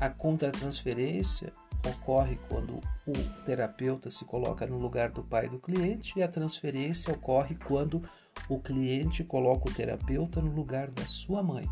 A 0.00 0.08
contratransferência 0.08 1.52
ocorre 1.86 2.38
quando 2.48 2.80
o 3.06 3.44
terapeuta 3.44 4.10
se 4.10 4.24
coloca 4.24 4.66
no 4.66 4.78
lugar 4.78 5.10
do 5.10 5.22
pai 5.22 5.48
do 5.48 5.58
cliente 5.58 6.18
e 6.18 6.22
a 6.22 6.28
transferência 6.28 7.12
ocorre 7.12 7.54
quando 7.54 8.02
o 8.48 8.58
cliente 8.58 9.22
coloca 9.24 9.68
o 9.68 9.74
terapeuta 9.74 10.40
no 10.40 10.52
lugar 10.52 10.90
da 10.90 11.04
sua 11.06 11.42
mãe. 11.42 11.68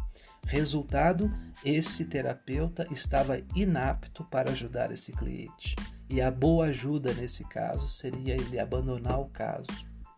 Resultado: 0.47 1.31
esse 1.65 2.07
terapeuta 2.07 2.87
estava 2.91 3.41
inapto 3.55 4.25
para 4.25 4.51
ajudar 4.51 4.91
esse 4.93 5.13
cliente. 5.13 5.75
E 6.11 6.23
a 6.23 6.31
boa 6.31 6.67
ajuda 6.67 7.13
nesse 7.13 7.45
caso 7.45 7.87
seria 7.87 8.35
ele 8.35 8.59
abandonar 8.59 9.21
o 9.21 9.29
caso 9.29 9.67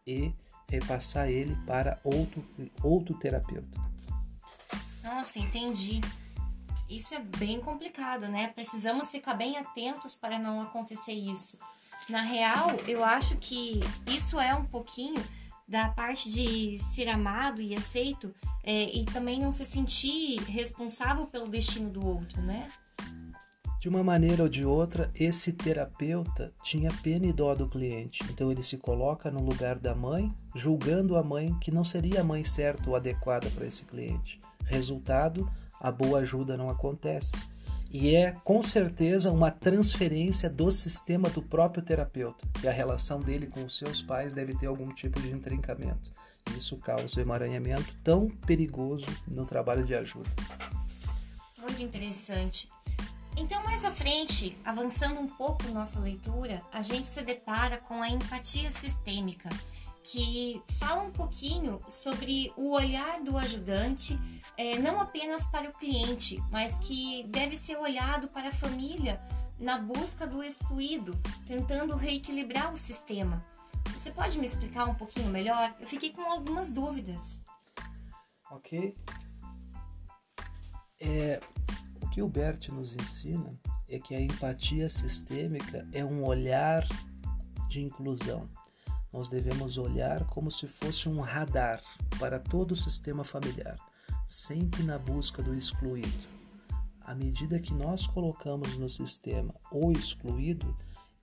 e 0.06 0.32
repassar 0.68 1.28
ele 1.28 1.56
para 1.66 1.98
outro, 2.04 2.44
outro 2.82 3.14
terapeuta. 3.18 3.80
Nossa, 5.02 5.40
entendi. 5.40 6.00
Isso 6.90 7.14
é 7.14 7.20
bem 7.20 7.60
complicado, 7.60 8.28
né? 8.28 8.48
Precisamos 8.48 9.12
ficar 9.12 9.34
bem 9.34 9.56
atentos 9.56 10.16
para 10.16 10.38
não 10.38 10.60
acontecer 10.60 11.12
isso. 11.12 11.56
Na 12.08 12.22
real, 12.22 12.70
eu 12.88 13.04
acho 13.04 13.36
que 13.36 13.78
isso 14.06 14.40
é 14.40 14.52
um 14.52 14.64
pouquinho 14.64 15.22
da 15.68 15.88
parte 15.88 16.28
de 16.28 16.76
ser 16.76 17.08
amado 17.08 17.62
e 17.62 17.76
aceito 17.76 18.34
é, 18.64 18.92
e 18.92 19.04
também 19.04 19.38
não 19.38 19.52
se 19.52 19.64
sentir 19.64 20.40
responsável 20.42 21.26
pelo 21.28 21.46
destino 21.46 21.88
do 21.88 22.04
outro, 22.04 22.42
né? 22.42 22.66
De 23.80 23.88
uma 23.88 24.02
maneira 24.02 24.42
ou 24.42 24.48
de 24.48 24.64
outra, 24.66 25.10
esse 25.14 25.52
terapeuta 25.52 26.52
tinha 26.62 26.90
pena 27.02 27.24
e 27.24 27.32
dó 27.32 27.54
do 27.54 27.68
cliente, 27.68 28.22
então 28.28 28.50
ele 28.50 28.62
se 28.62 28.76
coloca 28.76 29.30
no 29.30 29.42
lugar 29.42 29.78
da 29.78 29.94
mãe, 29.94 30.34
julgando 30.54 31.16
a 31.16 31.22
mãe 31.22 31.56
que 31.60 31.70
não 31.70 31.84
seria 31.84 32.20
a 32.20 32.24
mãe 32.24 32.42
certa 32.44 32.90
ou 32.90 32.96
adequada 32.96 33.48
para 33.50 33.66
esse 33.66 33.86
cliente. 33.86 34.40
Resultado, 34.66 35.50
a 35.80 35.90
boa 35.90 36.20
ajuda 36.20 36.56
não 36.56 36.68
acontece. 36.68 37.48
E 37.90 38.14
é 38.14 38.32
com 38.44 38.62
certeza 38.62 39.32
uma 39.32 39.50
transferência 39.50 40.48
do 40.48 40.70
sistema 40.70 41.28
do 41.28 41.42
próprio 41.42 41.82
terapeuta, 41.82 42.46
e 42.62 42.68
a 42.68 42.72
relação 42.72 43.20
dele 43.20 43.48
com 43.48 43.64
os 43.64 43.76
seus 43.76 44.00
pais 44.00 44.32
deve 44.32 44.54
ter 44.54 44.66
algum 44.66 44.92
tipo 44.92 45.20
de 45.20 45.32
intrincamento. 45.32 46.12
Isso 46.56 46.76
causa 46.76 47.18
um 47.18 47.22
emaranhamento 47.22 47.96
tão 48.04 48.28
perigoso 48.28 49.06
no 49.26 49.44
trabalho 49.44 49.84
de 49.84 49.94
ajuda. 49.94 50.30
Muito 51.58 51.82
interessante. 51.82 52.70
Então, 53.36 53.62
mais 53.64 53.84
à 53.84 53.90
frente, 53.90 54.56
avançando 54.64 55.20
um 55.20 55.26
pouco 55.26 55.66
nossa 55.68 55.98
leitura, 56.00 56.62
a 56.72 56.82
gente 56.82 57.08
se 57.08 57.22
depara 57.22 57.78
com 57.78 58.02
a 58.02 58.08
empatia 58.08 58.70
sistêmica, 58.70 59.48
que 60.02 60.62
fala 60.78 61.02
um 61.02 61.12
pouquinho 61.12 61.80
sobre 61.88 62.52
o 62.56 62.72
olhar 62.72 63.22
do 63.22 63.36
ajudante, 63.36 64.18
é, 64.56 64.78
não 64.78 65.00
apenas 65.00 65.46
para 65.46 65.68
o 65.68 65.72
cliente, 65.72 66.42
mas 66.50 66.78
que 66.78 67.24
deve 67.28 67.56
ser 67.56 67.76
olhado 67.76 68.28
para 68.28 68.48
a 68.48 68.52
família 68.52 69.20
na 69.58 69.78
busca 69.78 70.26
do 70.26 70.42
excluído, 70.42 71.18
tentando 71.46 71.94
reequilibrar 71.96 72.72
o 72.72 72.76
sistema. 72.76 73.44
Você 73.92 74.10
pode 74.10 74.38
me 74.38 74.46
explicar 74.46 74.86
um 74.86 74.94
pouquinho 74.94 75.30
melhor? 75.30 75.74
Eu 75.78 75.86
fiquei 75.86 76.12
com 76.12 76.22
algumas 76.22 76.72
dúvidas. 76.72 77.44
Ok? 78.50 78.96
É, 81.02 81.40
o 82.02 82.08
que 82.08 82.22
o 82.22 82.28
Bert 82.28 82.68
nos 82.68 82.94
ensina 82.94 83.58
é 83.88 83.98
que 83.98 84.14
a 84.14 84.20
empatia 84.20 84.88
sistêmica 84.88 85.86
é 85.92 86.04
um 86.04 86.24
olhar 86.24 86.86
de 87.68 87.82
inclusão. 87.82 88.48
Nós 89.12 89.28
devemos 89.28 89.76
olhar 89.76 90.24
como 90.26 90.50
se 90.50 90.68
fosse 90.68 91.08
um 91.08 91.20
radar 91.20 91.82
para 92.18 92.38
todo 92.38 92.72
o 92.72 92.76
sistema 92.76 93.24
familiar, 93.24 93.76
sempre 94.26 94.82
na 94.82 94.98
busca 94.98 95.42
do 95.42 95.54
excluído. 95.54 96.28
À 97.00 97.14
medida 97.14 97.58
que 97.58 97.74
nós 97.74 98.06
colocamos 98.06 98.76
no 98.78 98.88
sistema 98.88 99.54
o 99.72 99.90
excluído, 99.90 100.76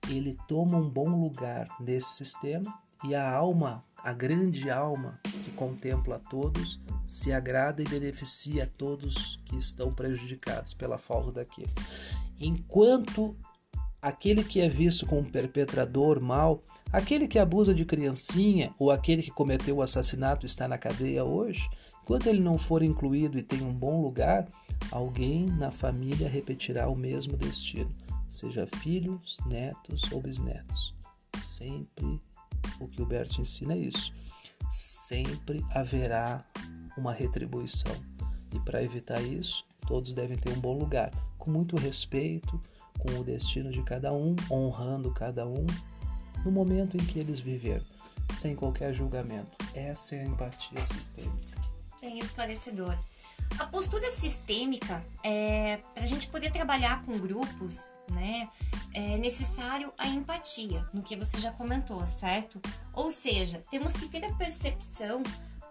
ele 0.08 0.36
toma 0.46 0.76
um 0.76 0.88
bom 0.88 1.08
lugar 1.08 1.68
nesse 1.80 2.16
sistema 2.16 2.78
e 3.04 3.14
a 3.14 3.30
alma, 3.34 3.84
a 4.04 4.12
grande 4.12 4.70
alma 4.70 5.18
que 5.44 5.50
contempla 5.52 6.16
a 6.16 6.18
todos, 6.18 6.80
se 7.06 7.32
agrada 7.32 7.80
e 7.80 7.88
beneficia 7.88 8.64
a 8.64 8.66
todos 8.66 9.40
que 9.46 9.56
estão 9.56 9.92
prejudicados 9.94 10.74
pela 10.74 10.98
falta 10.98 11.32
daquele. 11.32 11.72
Enquanto 12.38 13.34
aquele 14.00 14.44
que 14.44 14.60
é 14.60 14.68
visto 14.68 15.06
como 15.06 15.28
perpetrador 15.28 16.20
mal, 16.20 16.62
aquele 16.92 17.26
que 17.26 17.38
abusa 17.38 17.74
de 17.74 17.84
criancinha 17.84 18.74
ou 18.78 18.90
aquele 18.90 19.22
que 19.22 19.30
cometeu 19.30 19.76
o 19.76 19.82
assassinato 19.82 20.46
está 20.46 20.68
na 20.68 20.78
cadeia 20.78 21.24
hoje, 21.24 21.68
enquanto 22.02 22.26
ele 22.26 22.40
não 22.40 22.56
for 22.56 22.82
incluído 22.82 23.38
e 23.38 23.42
tem 23.42 23.62
um 23.62 23.72
bom 23.72 24.00
lugar, 24.00 24.48
alguém 24.90 25.46
na 25.46 25.70
família 25.70 26.28
repetirá 26.28 26.88
o 26.88 26.96
mesmo 26.96 27.36
destino, 27.36 27.90
seja 28.28 28.66
filhos, 28.76 29.38
netos 29.46 30.10
ou 30.12 30.20
bisnetos. 30.20 30.94
Sempre 31.40 32.20
o 32.80 32.88
que 32.88 33.02
o 33.02 33.06
Bert 33.06 33.38
ensina 33.38 33.74
é 33.74 33.78
isso. 33.78 34.12
Sempre 34.70 35.64
haverá 35.70 36.44
uma 36.96 37.12
retribuição. 37.12 37.94
E 38.54 38.60
para 38.60 38.82
evitar 38.82 39.20
isso, 39.22 39.64
todos 39.86 40.12
devem 40.12 40.36
ter 40.36 40.50
um 40.50 40.60
bom 40.60 40.78
lugar, 40.78 41.10
com 41.38 41.50
muito 41.50 41.76
respeito, 41.76 42.60
com 42.98 43.18
o 43.18 43.24
destino 43.24 43.70
de 43.70 43.82
cada 43.82 44.12
um, 44.12 44.34
honrando 44.50 45.10
cada 45.12 45.46
um 45.46 45.66
no 46.44 46.50
momento 46.50 46.96
em 46.96 47.04
que 47.04 47.18
eles 47.18 47.40
viveram. 47.40 47.84
sem 48.32 48.54
qualquer 48.54 48.92
julgamento. 48.92 49.50
Essa 49.74 50.16
é 50.16 50.20
a 50.20 50.24
empatia 50.26 50.84
sistêmica. 50.84 51.58
Bem 52.00 52.18
esclarecedor. 52.18 52.96
A 53.58 53.64
postura 53.64 54.10
sistêmica, 54.10 55.02
é, 55.24 55.78
para 55.94 56.04
a 56.04 56.06
gente 56.06 56.28
poder 56.28 56.52
trabalhar 56.52 57.02
com 57.02 57.18
grupos, 57.18 57.98
né, 58.12 58.48
é 58.92 59.16
necessário 59.16 59.92
a 59.96 60.06
empatia, 60.06 60.86
no 60.92 61.02
que 61.02 61.16
você 61.16 61.38
já 61.38 61.50
comentou, 61.52 62.06
certo? 62.06 62.60
Ou 62.92 63.10
seja, 63.10 63.64
temos 63.70 63.94
que 63.94 64.06
ter 64.06 64.24
a 64.24 64.34
percepção 64.34 65.22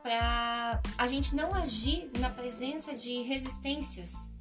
para 0.01 0.81
a 0.98 1.07
gente 1.07 1.36
não 1.36 1.53
agir 1.53 2.10
na 2.19 2.29
presença 2.29 2.96
de 2.96 3.22
resistências. 3.22 4.31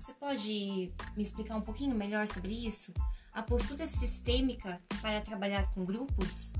Você 0.00 0.14
pode 0.14 0.94
me 1.14 1.22
explicar 1.22 1.56
um 1.56 1.60
pouquinho 1.60 1.94
melhor 1.94 2.26
sobre 2.26 2.54
isso? 2.54 2.90
A 3.34 3.42
postura 3.42 3.86
sistêmica 3.86 4.80
para 5.02 5.20
trabalhar 5.20 5.70
com 5.74 5.84
grupos? 5.84 6.54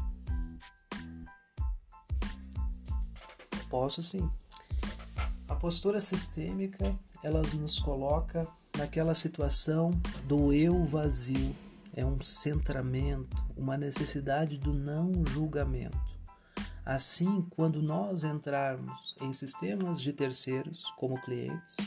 Posso 3.71 4.03
sim. 4.03 4.31
A 5.49 5.57
postura 5.57 6.01
sistêmica, 6.01 6.95
ela 7.25 7.41
nos 7.41 7.79
coloca 7.79 8.47
naquela 8.77 9.15
situação 9.15 9.91
do 10.27 10.53
eu 10.53 10.85
vazio. 10.85 11.57
É 11.95 12.05
um 12.05 12.21
centramento, 12.21 13.43
uma 13.57 13.79
necessidade 13.79 14.59
do 14.59 14.75
não 14.75 15.25
julgamento. 15.25 15.99
Assim, 16.85 17.47
quando 17.49 17.81
nós 17.81 18.23
entrarmos 18.23 19.15
em 19.19 19.33
sistemas 19.33 19.99
de 19.99 20.13
terceiros, 20.13 20.93
como 20.99 21.19
clientes, 21.23 21.79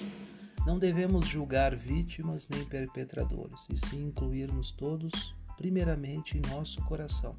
não 0.65 0.79
devemos 0.79 1.27
julgar 1.27 1.75
vítimas 1.75 2.48
nem 2.48 2.63
perpetradores, 2.65 3.67
e 3.70 3.77
sim 3.77 4.05
incluirmos 4.05 4.72
todos, 4.72 5.36
primeiramente, 5.58 6.38
em 6.38 6.41
nosso 6.50 6.82
coração. 6.84 7.36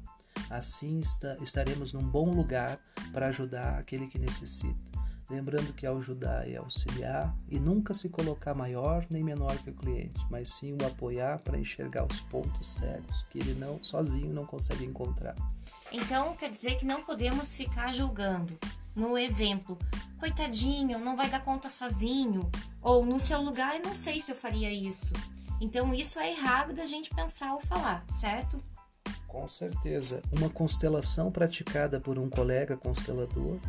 Assim 0.49 0.99
está, 0.99 1.35
estaremos 1.41 1.93
num 1.93 2.07
bom 2.07 2.29
lugar 2.29 2.79
para 3.11 3.27
ajudar 3.27 3.79
aquele 3.79 4.07
que 4.07 4.19
necessita. 4.19 4.95
Lembrando 5.27 5.73
que 5.73 5.87
ajudar 5.87 6.47
é 6.47 6.57
auxiliar 6.57 7.35
e 7.49 7.59
nunca 7.59 7.95
se 7.95 8.09
colocar 8.09 8.53
maior 8.53 9.07
nem 9.09 9.23
menor 9.23 9.57
que 9.57 9.71
o 9.71 9.73
cliente, 9.73 10.19
mas 10.29 10.49
sim 10.49 10.73
o 10.79 10.85
apoiar 10.85 11.41
para 11.41 11.57
enxergar 11.57 12.05
os 12.05 12.21
pontos 12.21 12.77
cegos 12.77 13.23
que 13.23 13.39
ele 13.39 13.55
não 13.55 13.81
sozinho 13.81 14.31
não 14.31 14.45
consegue 14.45 14.85
encontrar. 14.85 15.33
Então 15.91 16.35
quer 16.35 16.51
dizer 16.51 16.75
que 16.75 16.85
não 16.85 17.01
podemos 17.01 17.57
ficar 17.57 17.91
julgando. 17.91 18.55
No 18.95 19.17
exemplo, 19.17 19.79
coitadinho, 20.25 20.97
não 20.97 21.15
vai 21.15 21.29
dar 21.29 21.43
conta 21.43 21.69
sozinho, 21.69 22.49
ou 22.81 23.05
no 23.05 23.19
seu 23.19 23.41
lugar 23.41 23.79
não 23.79 23.93
sei 23.93 24.19
se 24.19 24.31
eu 24.31 24.35
faria 24.35 24.71
isso. 24.71 25.13
Então 25.61 25.93
isso 25.93 26.19
é 26.19 26.31
errado 26.31 26.73
da 26.73 26.85
gente 26.85 27.13
pensar 27.13 27.53
ou 27.53 27.61
falar, 27.61 28.03
certo? 28.09 28.57
Com 29.27 29.47
certeza. 29.47 30.23
Uma 30.31 30.49
constelação 30.49 31.31
praticada 31.31 31.99
por 31.99 32.17
um 32.17 32.29
colega 32.29 32.75
constelador 32.75 33.59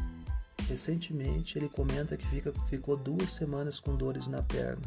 Recentemente, 0.68 1.58
ele 1.58 1.68
comenta 1.68 2.16
que 2.16 2.26
fica, 2.26 2.52
ficou 2.66 2.96
duas 2.96 3.30
semanas 3.30 3.78
com 3.78 3.94
dores 3.94 4.26
na 4.26 4.42
perna. 4.42 4.82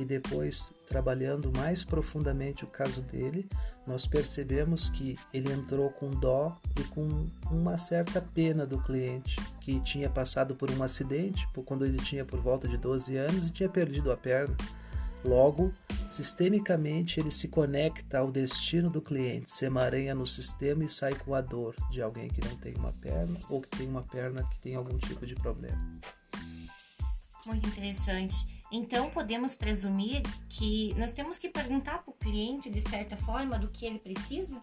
E 0.00 0.04
depois, 0.06 0.72
trabalhando 0.86 1.52
mais 1.54 1.84
profundamente 1.84 2.64
o 2.64 2.66
caso 2.66 3.02
dele, 3.02 3.46
nós 3.86 4.06
percebemos 4.06 4.88
que 4.88 5.18
ele 5.30 5.52
entrou 5.52 5.90
com 5.90 6.08
dó 6.08 6.56
e 6.78 6.84
com 6.84 7.26
uma 7.50 7.76
certa 7.76 8.18
pena 8.18 8.64
do 8.64 8.82
cliente, 8.82 9.36
que 9.60 9.78
tinha 9.80 10.08
passado 10.08 10.54
por 10.54 10.70
um 10.70 10.82
acidente 10.82 11.46
quando 11.66 11.84
ele 11.84 11.98
tinha 11.98 12.24
por 12.24 12.40
volta 12.40 12.66
de 12.66 12.78
12 12.78 13.14
anos 13.14 13.48
e 13.48 13.52
tinha 13.52 13.68
perdido 13.68 14.10
a 14.10 14.16
perna. 14.16 14.56
Logo, 15.22 15.70
sistemicamente 16.08 17.20
ele 17.20 17.30
se 17.30 17.48
conecta 17.48 18.20
ao 18.20 18.32
destino 18.32 18.88
do 18.88 19.02
cliente, 19.02 19.52
se 19.52 19.66
emaranha 19.66 20.14
no 20.14 20.24
sistema 20.24 20.82
e 20.82 20.88
sai 20.88 21.14
com 21.14 21.34
a 21.34 21.42
dor 21.42 21.76
de 21.90 22.00
alguém 22.00 22.30
que 22.30 22.42
não 22.42 22.56
tem 22.56 22.74
uma 22.74 22.94
perna 22.94 23.38
ou 23.50 23.60
que 23.60 23.68
tem 23.68 23.86
uma 23.86 24.02
perna 24.02 24.44
que 24.44 24.58
tem 24.60 24.76
algum 24.76 24.96
tipo 24.96 25.26
de 25.26 25.34
problema. 25.34 26.00
Muito 27.44 27.66
interessante. 27.66 28.59
Então 28.72 29.10
podemos 29.10 29.54
presumir 29.54 30.22
que 30.48 30.94
nós 30.94 31.12
temos 31.12 31.38
que 31.38 31.48
perguntar 31.48 31.98
para 31.98 32.10
o 32.10 32.14
cliente 32.14 32.70
de 32.70 32.80
certa 32.80 33.16
forma 33.16 33.58
do 33.58 33.68
que 33.68 33.84
ele 33.84 33.98
precisa? 33.98 34.62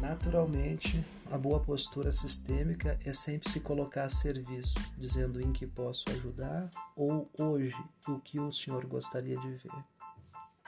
Naturalmente, 0.00 1.04
a 1.28 1.36
boa 1.36 1.58
postura 1.58 2.12
sistêmica 2.12 2.96
é 3.04 3.12
sempre 3.12 3.48
se 3.48 3.58
colocar 3.58 4.04
a 4.04 4.10
serviço, 4.10 4.78
dizendo 4.96 5.40
em 5.40 5.52
que 5.52 5.66
posso 5.66 6.04
ajudar 6.10 6.70
ou 6.94 7.28
hoje 7.36 7.76
o 8.06 8.20
que 8.20 8.38
o 8.38 8.52
senhor 8.52 8.86
gostaria 8.86 9.36
de 9.38 9.48
ver. 9.48 9.84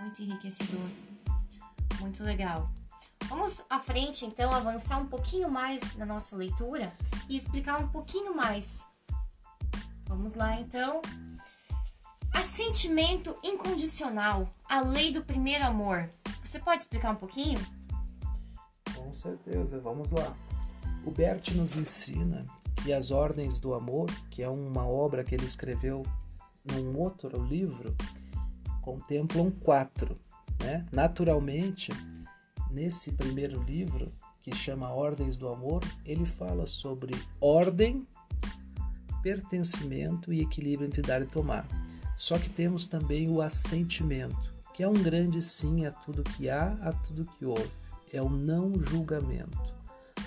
Muito 0.01 0.23
enriquecedor, 0.23 0.90
muito 2.01 2.25
legal. 2.25 2.68
Vamos 3.29 3.64
à 3.70 3.79
frente 3.79 4.27
então, 4.27 4.53
avançar 4.53 4.99
um 4.99 5.07
pouquinho 5.07 5.49
mais 5.49 5.94
na 5.94 6.05
nossa 6.05 6.37
leitura 6.37 6.92
e 7.29 7.37
explicar 7.37 7.81
um 7.81 7.87
pouquinho 7.87 8.35
mais. 8.35 8.88
Vamos 10.07 10.35
lá 10.35 10.59
então. 10.61 11.01
Assentimento 12.33 13.37
incondicional, 13.43 14.49
a 14.69 14.81
lei 14.81 15.12
do 15.12 15.23
primeiro 15.23 15.64
amor. 15.64 16.09
Você 16.43 16.59
pode 16.59 16.83
explicar 16.83 17.11
um 17.11 17.16
pouquinho? 17.16 17.61
Com 18.95 19.12
certeza, 19.12 19.81
vamos 19.81 20.12
lá. 20.12 20.37
O 21.05 21.11
Bert 21.11 21.51
nos 21.55 21.77
ensina 21.77 22.47
que 22.83 22.93
as 22.93 23.11
Ordens 23.11 23.59
do 23.59 23.75
Amor, 23.75 24.11
que 24.31 24.43
é 24.43 24.49
uma 24.49 24.87
obra 24.87 25.25
que 25.25 25.35
ele 25.35 25.45
escreveu 25.45 26.03
num 26.64 26.97
outro 26.99 27.43
livro, 27.43 27.95
contemplam 28.81 29.51
quatro. 29.51 30.19
Né? 30.61 30.87
Naturalmente, 30.93 31.93
nesse 32.71 33.12
primeiro 33.12 33.62
livro, 33.62 34.12
que 34.43 34.55
chama 34.55 34.93
Ordens 34.93 35.37
do 35.37 35.49
Amor, 35.49 35.83
ele 36.05 36.25
fala 36.25 36.66
sobre 36.66 37.14
ordem, 37.40 38.07
pertencimento 39.23 40.33
e 40.33 40.40
equilíbrio 40.40 40.87
entre 40.87 41.03
dar 41.03 41.21
e 41.21 41.27
tomar. 41.27 41.66
Só 42.20 42.38
que 42.38 42.50
temos 42.50 42.87
também 42.87 43.30
o 43.30 43.40
assentimento, 43.40 44.52
que 44.74 44.83
é 44.83 44.88
um 44.88 44.92
grande 44.92 45.40
sim 45.40 45.87
a 45.87 45.90
tudo 45.90 46.22
que 46.22 46.50
há, 46.50 46.74
a 46.83 46.92
tudo 46.92 47.24
que 47.24 47.46
houve 47.46 47.70
é 48.12 48.20
o 48.20 48.28
não 48.28 48.78
julgamento. 48.78 49.59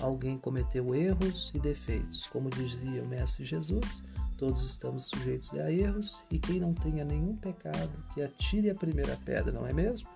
Alguém 0.00 0.36
cometeu 0.36 0.92
erros 0.92 1.52
e 1.54 1.60
defeitos. 1.60 2.26
Como 2.26 2.50
dizia 2.50 3.00
o 3.00 3.06
Mestre 3.06 3.44
Jesus, 3.44 4.02
todos 4.36 4.64
estamos 4.68 5.04
sujeitos 5.04 5.54
a 5.54 5.70
erros 5.70 6.26
e 6.32 6.40
quem 6.40 6.58
não 6.58 6.74
tenha 6.74 7.04
nenhum 7.04 7.36
pecado, 7.36 8.04
que 8.12 8.22
atire 8.22 8.70
a 8.70 8.74
primeira 8.74 9.16
pedra, 9.24 9.52
não 9.52 9.64
é 9.64 9.72
mesmo? 9.72 10.08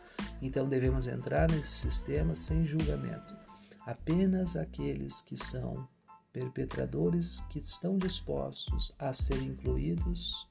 Então 0.42 0.68
devemos 0.68 1.06
entrar 1.06 1.48
nesse 1.48 1.70
sistema 1.70 2.34
sem 2.34 2.64
julgamento. 2.64 3.36
Apenas 3.86 4.56
aqueles 4.56 5.20
que 5.20 5.36
são 5.36 5.86
perpetradores 6.32 7.38
que 7.50 7.60
estão 7.60 7.96
dispostos 7.96 8.92
a 8.98 9.14
ser 9.14 9.40
incluídos 9.40 10.44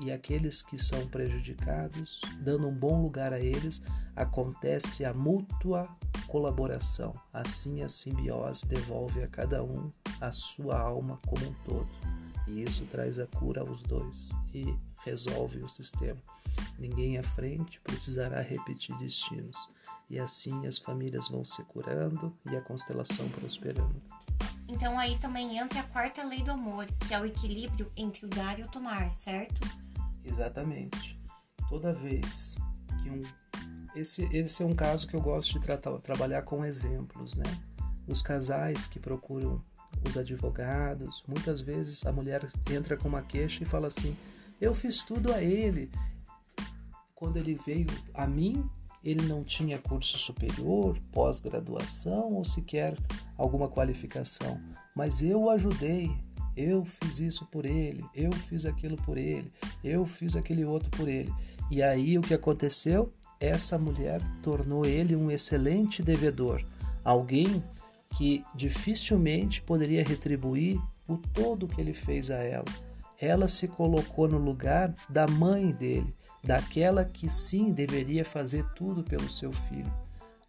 e 0.00 0.12
aqueles 0.12 0.62
que 0.62 0.78
são 0.78 1.06
prejudicados, 1.08 2.22
dando 2.40 2.68
um 2.68 2.74
bom 2.74 3.02
lugar 3.02 3.32
a 3.32 3.40
eles, 3.40 3.82
acontece 4.14 5.04
a 5.04 5.12
mútua 5.12 5.88
colaboração. 6.26 7.12
Assim 7.32 7.82
a 7.82 7.88
simbiose 7.88 8.66
devolve 8.66 9.22
a 9.22 9.28
cada 9.28 9.62
um 9.62 9.90
a 10.20 10.32
sua 10.32 10.78
alma 10.78 11.20
como 11.26 11.46
um 11.46 11.54
todo. 11.64 11.88
E 12.46 12.62
isso 12.62 12.84
traz 12.86 13.18
a 13.18 13.26
cura 13.26 13.60
aos 13.60 13.82
dois 13.82 14.32
e 14.54 14.74
resolve 15.04 15.58
o 15.58 15.68
sistema. 15.68 16.20
Ninguém 16.78 17.18
à 17.18 17.22
frente 17.22 17.80
precisará 17.80 18.40
repetir 18.40 18.96
destinos. 18.98 19.68
E 20.08 20.18
assim 20.18 20.66
as 20.66 20.78
famílias 20.78 21.28
vão 21.28 21.44
se 21.44 21.62
curando 21.64 22.34
e 22.50 22.56
a 22.56 22.60
constelação 22.60 23.28
prosperando. 23.28 24.00
Então 24.68 24.98
aí 24.98 25.18
também 25.18 25.58
entra 25.58 25.80
a 25.80 25.84
quarta 25.84 26.22
lei 26.22 26.42
do 26.42 26.50
amor, 26.50 26.86
que 27.06 27.14
é 27.14 27.20
o 27.20 27.26
equilíbrio 27.26 27.90
entre 27.96 28.26
o 28.26 28.28
dar 28.28 28.58
e 28.58 28.62
o 28.62 28.68
tomar, 28.68 29.10
certo? 29.10 29.60
Exatamente. 30.28 31.18
Toda 31.68 31.92
vez 31.92 32.58
que 33.02 33.10
um. 33.10 33.22
Esse, 33.94 34.24
esse 34.36 34.62
é 34.62 34.66
um 34.66 34.74
caso 34.74 35.08
que 35.08 35.16
eu 35.16 35.20
gosto 35.20 35.54
de 35.54 35.60
tratar, 35.64 35.98
trabalhar 35.98 36.42
com 36.42 36.64
exemplos, 36.64 37.34
né? 37.34 37.44
Os 38.06 38.22
casais 38.22 38.86
que 38.86 39.00
procuram 39.00 39.62
os 40.06 40.16
advogados, 40.16 41.24
muitas 41.26 41.60
vezes 41.60 42.06
a 42.06 42.12
mulher 42.12 42.48
entra 42.70 42.96
com 42.96 43.08
uma 43.08 43.22
queixa 43.22 43.62
e 43.62 43.66
fala 43.66 43.88
assim: 43.88 44.16
Eu 44.60 44.74
fiz 44.74 45.02
tudo 45.02 45.32
a 45.32 45.42
ele. 45.42 45.90
Quando 47.14 47.38
ele 47.38 47.54
veio 47.54 47.86
a 48.14 48.26
mim, 48.26 48.70
ele 49.02 49.26
não 49.26 49.42
tinha 49.42 49.78
curso 49.78 50.18
superior, 50.18 50.98
pós-graduação 51.12 52.34
ou 52.34 52.44
sequer 52.44 52.96
alguma 53.36 53.68
qualificação, 53.68 54.60
mas 54.94 55.22
eu 55.22 55.42
o 55.42 55.50
ajudei, 55.50 56.10
eu 56.58 56.84
fiz 56.84 57.20
isso 57.20 57.46
por 57.46 57.64
ele, 57.64 58.04
eu 58.12 58.32
fiz 58.32 58.66
aquilo 58.66 58.96
por 58.96 59.16
ele, 59.16 59.48
eu 59.84 60.04
fiz 60.04 60.34
aquele 60.34 60.64
outro 60.64 60.90
por 60.90 61.08
ele. 61.08 61.32
E 61.70 61.80
aí 61.80 62.18
o 62.18 62.20
que 62.20 62.34
aconteceu? 62.34 63.12
Essa 63.38 63.78
mulher 63.78 64.20
tornou 64.42 64.84
ele 64.84 65.14
um 65.14 65.30
excelente 65.30 66.02
devedor, 66.02 66.64
alguém 67.04 67.62
que 68.16 68.44
dificilmente 68.56 69.62
poderia 69.62 70.02
retribuir 70.02 70.80
o 71.06 71.16
todo 71.16 71.68
que 71.68 71.80
ele 71.80 71.94
fez 71.94 72.28
a 72.28 72.38
ela. 72.38 72.64
Ela 73.20 73.46
se 73.46 73.68
colocou 73.68 74.26
no 74.26 74.38
lugar 74.38 74.92
da 75.08 75.28
mãe 75.28 75.70
dele, 75.70 76.12
daquela 76.42 77.04
que 77.04 77.30
sim 77.30 77.70
deveria 77.70 78.24
fazer 78.24 78.64
tudo 78.74 79.04
pelo 79.04 79.30
seu 79.30 79.52
filho 79.52 79.92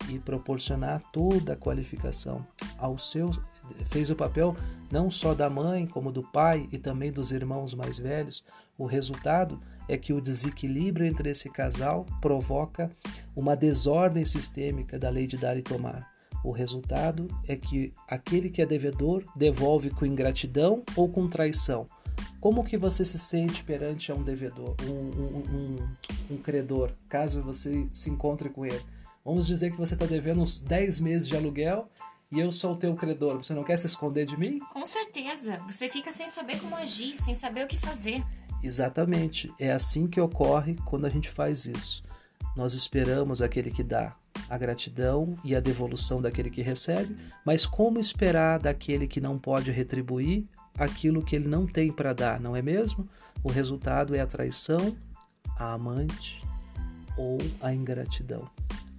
e 0.07 0.17
proporcionar 0.17 1.03
toda 1.11 1.53
a 1.53 1.57
qualificação 1.57 2.43
ao 2.79 2.97
seu 2.97 3.29
fez 3.85 4.09
o 4.09 4.15
papel 4.15 4.55
não 4.91 5.11
só 5.11 5.33
da 5.33 5.49
mãe, 5.49 5.85
como 5.85 6.11
do 6.11 6.23
pai 6.23 6.67
e 6.71 6.77
também 6.77 7.11
dos 7.11 7.31
irmãos 7.31 7.73
mais 7.73 7.99
velhos. 7.99 8.43
O 8.77 8.85
resultado 8.85 9.59
é 9.87 9.97
que 9.97 10.13
o 10.13 10.21
desequilíbrio 10.21 11.05
entre 11.05 11.29
esse 11.29 11.49
casal 11.49 12.05
provoca 12.21 12.89
uma 13.35 13.55
desordem 13.55 14.25
sistêmica 14.25 14.97
da 14.97 15.09
lei 15.09 15.27
de 15.27 15.37
dar 15.37 15.57
e 15.57 15.61
tomar. 15.61 16.09
O 16.43 16.51
resultado 16.51 17.27
é 17.47 17.55
que 17.55 17.93
aquele 18.07 18.49
que 18.49 18.61
é 18.61 18.65
devedor 18.65 19.23
devolve 19.35 19.89
com 19.89 20.05
ingratidão 20.05 20.83
ou 20.95 21.09
com 21.09 21.27
traição. 21.27 21.85
Como 22.39 22.63
que 22.63 22.77
você 22.77 23.03
se 23.03 23.19
sente 23.19 23.63
perante 23.63 24.11
a 24.11 24.15
um 24.15 24.23
devedor, 24.23 24.75
um, 24.83 24.93
um, 24.93 25.37
um, 25.37 26.35
um 26.35 26.37
credor, 26.37 26.91
caso 27.09 27.41
você 27.41 27.87
se 27.91 28.09
encontre 28.09 28.49
com 28.49 28.65
ele? 28.65 28.81
Vamos 29.25 29.47
dizer 29.47 29.71
que 29.71 29.77
você 29.77 29.93
está 29.93 30.05
devendo 30.05 30.41
uns 30.41 30.61
10 30.61 31.01
meses 31.01 31.27
de 31.27 31.35
aluguel 31.35 31.89
e 32.31 32.39
eu 32.39 32.51
sou 32.51 32.73
o 32.73 32.77
teu 32.77 32.95
credor. 32.95 33.37
Você 33.37 33.53
não 33.53 33.63
quer 33.63 33.77
se 33.77 33.87
esconder 33.87 34.25
de 34.25 34.37
mim? 34.37 34.59
Com 34.71 34.85
certeza. 34.85 35.59
Você 35.67 35.89
fica 35.89 36.11
sem 36.11 36.27
saber 36.27 36.59
como 36.59 36.75
agir, 36.75 37.19
sem 37.19 37.33
saber 37.33 37.63
o 37.65 37.67
que 37.67 37.77
fazer. 37.77 38.23
Exatamente. 38.63 39.51
É 39.59 39.71
assim 39.71 40.07
que 40.07 40.21
ocorre 40.21 40.75
quando 40.85 41.05
a 41.05 41.09
gente 41.09 41.29
faz 41.29 41.65
isso. 41.65 42.03
Nós 42.55 42.73
esperamos 42.73 43.41
aquele 43.41 43.71
que 43.71 43.83
dá 43.83 44.15
a 44.49 44.57
gratidão 44.57 45.33
e 45.43 45.55
a 45.55 45.59
devolução 45.59 46.21
daquele 46.21 46.49
que 46.49 46.61
recebe, 46.61 47.15
mas 47.45 47.65
como 47.65 47.99
esperar 47.99 48.59
daquele 48.59 49.07
que 49.07 49.21
não 49.21 49.37
pode 49.37 49.71
retribuir 49.71 50.45
aquilo 50.77 51.23
que 51.23 51.35
ele 51.35 51.47
não 51.47 51.67
tem 51.67 51.91
para 51.91 52.13
dar, 52.13 52.39
não 52.39 52.55
é 52.55 52.61
mesmo? 52.61 53.07
O 53.43 53.49
resultado 53.49 54.15
é 54.15 54.19
a 54.19 54.27
traição, 54.27 54.95
a 55.57 55.73
amante 55.73 56.43
ou 57.17 57.37
a 57.61 57.73
ingratidão. 57.73 58.49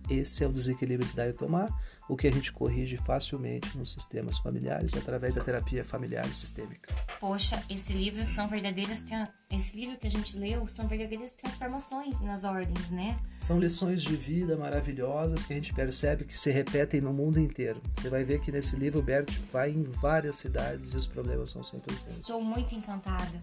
Esse 0.08 0.44
é 0.44 0.46
o 0.46 0.52
desequilíbrio 0.52 1.08
de 1.08 1.14
dar 1.14 1.28
e 1.28 1.32
tomar, 1.32 1.68
o 2.10 2.16
que 2.16 2.26
a 2.26 2.32
gente 2.32 2.52
corrige 2.52 2.96
facilmente 2.96 3.78
nos 3.78 3.92
sistemas 3.92 4.38
familiares 4.38 4.92
através 4.94 5.36
da 5.36 5.44
terapia 5.44 5.84
familiar 5.84 6.28
e 6.28 6.34
sistêmica. 6.34 6.92
Poxa, 7.20 7.62
esse 7.70 7.92
livro 7.92 8.24
são 8.24 8.48
verdadeiras 8.48 9.04
esse 9.50 9.76
livro 9.76 9.96
que 9.96 10.06
a 10.06 10.10
gente 10.10 10.38
leu 10.38 10.66
são 10.68 10.86
verdadeiras 10.86 11.34
transformações 11.34 12.20
nas 12.20 12.44
ordens, 12.44 12.90
né? 12.90 13.14
São 13.40 13.58
lições 13.58 14.00
de 14.00 14.14
vida 14.14 14.56
maravilhosas 14.56 15.44
que 15.44 15.52
a 15.52 15.56
gente 15.56 15.74
percebe 15.74 16.24
que 16.24 16.38
se 16.38 16.52
repetem 16.52 17.00
no 17.00 17.12
mundo 17.12 17.40
inteiro. 17.40 17.82
Você 17.96 18.08
vai 18.08 18.22
ver 18.22 18.40
que 18.40 18.52
nesse 18.52 18.76
livro 18.76 19.00
o 19.00 19.02
Bert 19.02 19.40
vai 19.50 19.70
em 19.70 19.82
várias 19.82 20.36
cidades 20.36 20.92
e 20.92 20.96
os 20.96 21.08
problemas 21.08 21.50
são 21.50 21.64
sempre 21.64 21.92
os 21.92 21.98
mesmos. 21.98 22.20
Estou 22.20 22.40
muito 22.40 22.74
encantada. 22.76 23.42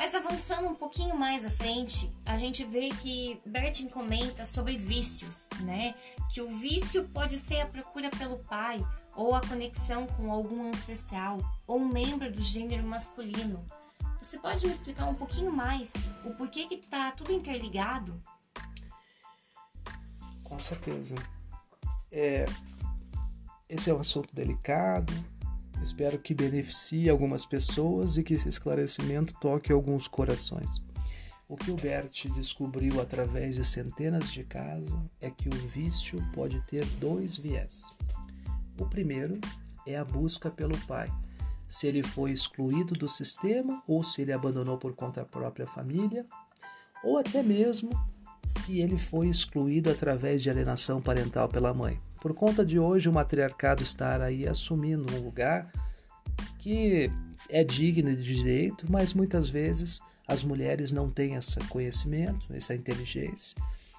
Mas 0.00 0.14
avançando 0.14 0.66
um 0.66 0.74
pouquinho 0.74 1.14
mais 1.14 1.44
à 1.44 1.50
frente, 1.50 2.10
a 2.24 2.38
gente 2.38 2.64
vê 2.64 2.88
que 2.88 3.38
Bertin 3.44 3.86
comenta 3.86 4.46
sobre 4.46 4.78
vícios, 4.78 5.50
né? 5.60 5.94
Que 6.32 6.40
o 6.40 6.48
vício 6.56 7.06
pode 7.10 7.36
ser 7.36 7.60
a 7.60 7.66
procura 7.66 8.08
pelo 8.08 8.38
pai, 8.38 8.82
ou 9.14 9.34
a 9.34 9.42
conexão 9.42 10.06
com 10.06 10.32
algum 10.32 10.70
ancestral, 10.70 11.38
ou 11.66 11.78
um 11.78 11.86
membro 11.86 12.32
do 12.32 12.40
gênero 12.40 12.82
masculino. 12.82 13.62
Você 14.22 14.38
pode 14.38 14.66
me 14.66 14.72
explicar 14.72 15.04
um 15.04 15.14
pouquinho 15.14 15.52
mais 15.52 15.92
o 16.24 16.30
porquê 16.30 16.66
que 16.66 16.76
está 16.76 17.10
tudo 17.10 17.34
interligado? 17.34 18.18
Com 20.42 20.58
certeza. 20.58 21.14
É, 22.10 22.46
esse 23.68 23.90
é 23.90 23.94
um 23.94 24.00
assunto 24.00 24.34
delicado, 24.34 25.12
Espero 25.82 26.18
que 26.18 26.34
beneficie 26.34 27.08
algumas 27.08 27.46
pessoas 27.46 28.18
e 28.18 28.22
que 28.22 28.34
esse 28.34 28.48
esclarecimento 28.48 29.34
toque 29.40 29.72
alguns 29.72 30.06
corações. 30.06 30.82
O 31.48 31.56
que 31.56 31.70
o 31.70 31.76
Bert 31.76 32.28
descobriu 32.34 33.00
através 33.00 33.56
de 33.56 33.64
centenas 33.64 34.30
de 34.30 34.44
casos 34.44 34.92
é 35.20 35.30
que 35.30 35.48
o 35.48 35.68
vício 35.68 36.24
pode 36.32 36.60
ter 36.66 36.84
dois 37.00 37.38
viés. 37.38 37.92
O 38.78 38.86
primeiro 38.86 39.40
é 39.86 39.96
a 39.96 40.04
busca 40.04 40.50
pelo 40.50 40.78
pai, 40.86 41.10
se 41.66 41.86
ele 41.86 42.02
foi 42.02 42.30
excluído 42.30 42.94
do 42.94 43.08
sistema 43.08 43.82
ou 43.86 44.04
se 44.04 44.22
ele 44.22 44.32
abandonou 44.32 44.76
por 44.78 44.94
conta 44.94 45.24
própria 45.24 45.66
família, 45.66 46.26
ou 47.02 47.18
até 47.18 47.42
mesmo 47.42 47.90
se 48.44 48.80
ele 48.80 48.98
foi 48.98 49.28
excluído 49.28 49.90
através 49.90 50.42
de 50.42 50.50
alienação 50.50 51.00
parental 51.00 51.48
pela 51.48 51.74
mãe. 51.74 52.00
Por 52.20 52.34
conta 52.34 52.64
de 52.64 52.78
hoje 52.78 53.08
o 53.08 53.12
matriarcado 53.12 53.82
estar 53.82 54.20
aí 54.20 54.46
assumindo 54.46 55.14
um 55.14 55.20
lugar 55.20 55.70
que 56.58 57.10
é 57.48 57.64
digno 57.64 58.14
de 58.14 58.22
direito, 58.22 58.86
mas 58.90 59.14
muitas 59.14 59.48
vezes 59.48 60.00
as 60.28 60.44
mulheres 60.44 60.92
não 60.92 61.10
têm 61.10 61.34
esse 61.34 61.58
conhecimento, 61.64 62.46
essa 62.54 62.74
inteligência 62.74 63.56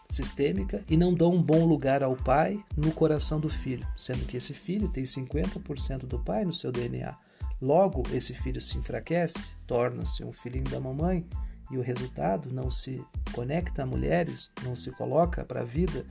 sistêmica 0.10 0.84
e 0.90 0.98
não 0.98 1.14
dão 1.14 1.34
um 1.34 1.42
bom 1.42 1.66
lugar 1.66 2.04
ao 2.04 2.16
pai 2.16 2.64
no 2.76 2.92
coração 2.92 3.40
do 3.40 3.50
filho, 3.50 3.88
sendo 3.98 4.26
que 4.26 4.38
esse 4.38 4.54
filho 4.54 4.90
tem 4.90 5.04
50% 5.04 6.06
do 6.06 6.20
pai 6.20 6.46
no 6.46 6.54
seu 6.54 6.72
DNA. 6.72 7.16
Logo, 7.62 8.04
esse 8.12 8.34
filho 8.36 8.60
se 8.60 8.78
enfraquece, 8.78 9.58
torna-se 9.66 10.24
um 10.24 10.34
filhinho 10.34 10.70
da 10.70 10.80
mamãe 10.80 11.26
e 11.72 11.78
o 11.78 11.82
resultado 11.82 12.52
não 12.52 12.70
se 12.70 13.04
conecta 13.32 13.84
a 13.84 13.86
mulheres, 13.86 14.52
não 14.64 14.76
se 14.76 14.92
coloca 14.92 15.46
para 15.46 15.62
a 15.62 15.66
vida 15.66 16.06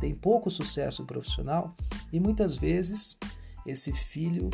tem 0.00 0.14
pouco 0.14 0.50
sucesso 0.50 1.04
profissional 1.04 1.74
e 2.12 2.20
muitas 2.20 2.56
vezes 2.56 3.18
esse 3.66 3.92
filho 3.92 4.50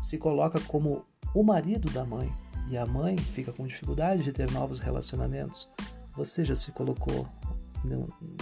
se 0.00 0.18
coloca 0.18 0.60
como 0.60 1.04
o 1.34 1.42
marido 1.42 1.90
da 1.90 2.04
mãe 2.04 2.32
e 2.70 2.76
a 2.76 2.86
mãe 2.86 3.16
fica 3.16 3.52
com 3.52 3.66
dificuldade 3.66 4.22
de 4.22 4.32
ter 4.32 4.50
novos 4.50 4.78
relacionamentos. 4.78 5.68
Você 6.14 6.44
já 6.44 6.54
se 6.54 6.70
colocou, 6.72 7.26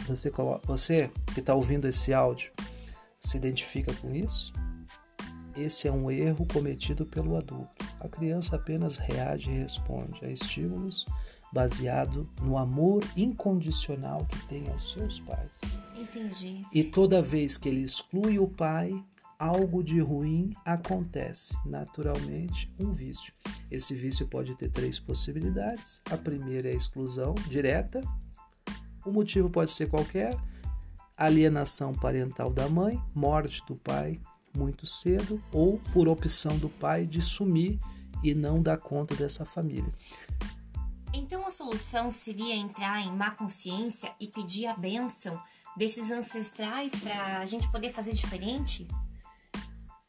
você, 0.07 0.33
você 0.65 1.11
que 1.33 1.41
está 1.41 1.55
ouvindo 1.55 1.87
esse 1.87 2.13
áudio, 2.13 2.53
se 3.21 3.37
identifica 3.37 3.93
com 3.95 4.15
isso? 4.15 4.53
Esse 5.57 5.89
é 5.89 5.93
um 5.93 6.11
erro 6.11 6.47
cometido 6.47 7.07
pelo 7.07 7.37
adulto. 7.37 7.85
A 8.01 8.09
criança 8.09 8.57
apenas 8.57 8.99
reage 8.99 9.51
e 9.51 9.59
responde 9.59 10.25
a 10.25 10.31
estímulos 10.31 11.07
baseado 11.57 12.29
no 12.43 12.59
amor 12.59 13.03
incondicional 13.17 14.27
que 14.27 14.47
tem 14.47 14.69
aos 14.69 14.93
seus 14.93 15.21
pais. 15.21 15.63
Entendi. 15.99 16.67
E 16.71 16.85
toda 16.85 17.23
vez 17.23 17.57
que 17.57 17.67
ele 17.67 17.81
exclui 17.81 18.39
o 18.39 18.47
pai, 18.47 19.03
algo 19.39 19.83
de 19.83 19.99
ruim 19.99 20.53
acontece, 20.67 21.57
naturalmente, 21.65 22.71
um 22.79 22.93
vício. 22.93 23.33
Esse 23.71 23.97
vício 23.97 24.27
pode 24.27 24.55
ter 24.55 24.69
três 24.69 25.01
possibilidades. 25.01 26.03
A 26.11 26.19
primeira 26.19 26.69
é 26.69 26.73
a 26.73 26.77
exclusão 26.77 27.35
direta. 27.49 28.03
O 29.07 29.11
motivo 29.11 29.49
pode 29.49 29.71
ser 29.71 29.89
qualquer: 29.89 30.37
alienação 31.17 31.95
parental 31.95 32.51
da 32.51 32.69
mãe, 32.69 33.03
morte 33.15 33.65
do 33.67 33.77
pai 33.77 34.21
muito 34.55 34.87
cedo 34.87 35.43
ou 35.53 35.79
por 35.93 36.07
opção 36.07 36.59
do 36.59 36.69
pai 36.69 37.07
de 37.07 37.23
sumir 37.23 37.79
e 38.23 38.35
não 38.35 38.61
dar 38.61 38.77
conta 38.77 39.15
dessa 39.15 39.45
família. 39.45 39.91
Então 41.17 41.47
a 41.47 41.51
solução 41.51 42.13
seria 42.13 42.55
entrar 42.55 43.01
em 43.01 43.11
má 43.11 43.31
consciência 43.31 44.13
e 44.21 44.29
pedir 44.29 44.67
a 44.67 44.77
bênção 44.77 45.41
desses 45.75 46.11
ancestrais 46.11 46.95
para 46.95 47.39
a 47.39 47.47
gente 47.47 47.73
poder 47.73 47.91
fazer 47.91 48.13
diferente? 48.13 48.87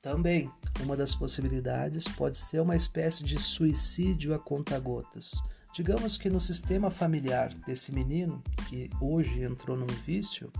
Também, 0.01 0.51
uma 0.81 0.97
das 0.97 1.15
possibilidades 1.15 2.03
pode 2.09 2.37
ser 2.37 2.59
uma 2.59 2.75
espécie 2.75 3.23
de 3.23 3.41
suicídio 3.41 4.35
a 4.35 4.39
conta-gotas. 4.39 5.31
Digamos 5.73 6.17
que 6.17 6.29
no 6.29 6.41
sistema 6.41 6.89
familiar 6.89 7.55
desse 7.65 7.93
menino, 7.93 8.43
que 8.67 8.89
hoje 8.99 9.43
entrou 9.43 9.77
num 9.77 9.87
vício, 9.87 10.51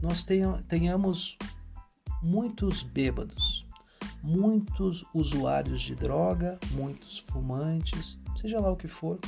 nós 0.00 0.24
tenhamos 0.68 1.36
muitos 2.22 2.84
bêbados, 2.84 3.66
muitos 4.22 5.04
usuários 5.12 5.80
de 5.80 5.96
droga, 5.96 6.56
muitos 6.70 7.18
fumantes, 7.18 8.16
seja 8.36 8.60
lá 8.60 8.70
o 8.70 8.76
que 8.76 8.86
for, 8.86 9.18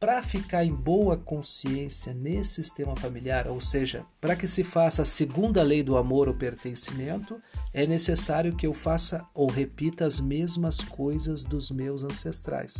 para 0.00 0.22
ficar 0.22 0.64
em 0.64 0.74
boa 0.74 1.14
consciência 1.14 2.14
nesse 2.14 2.54
sistema 2.54 2.96
familiar, 2.96 3.46
ou 3.46 3.60
seja, 3.60 4.06
para 4.18 4.34
que 4.34 4.48
se 4.48 4.64
faça 4.64 5.02
a 5.02 5.04
segunda 5.04 5.62
lei 5.62 5.82
do 5.82 5.98
amor 5.98 6.26
ou 6.26 6.34
pertencimento, 6.34 7.38
é 7.74 7.86
necessário 7.86 8.56
que 8.56 8.66
eu 8.66 8.72
faça 8.72 9.22
ou 9.34 9.50
repita 9.50 10.06
as 10.06 10.18
mesmas 10.18 10.80
coisas 10.80 11.44
dos 11.44 11.70
meus 11.70 12.02
ancestrais. 12.02 12.78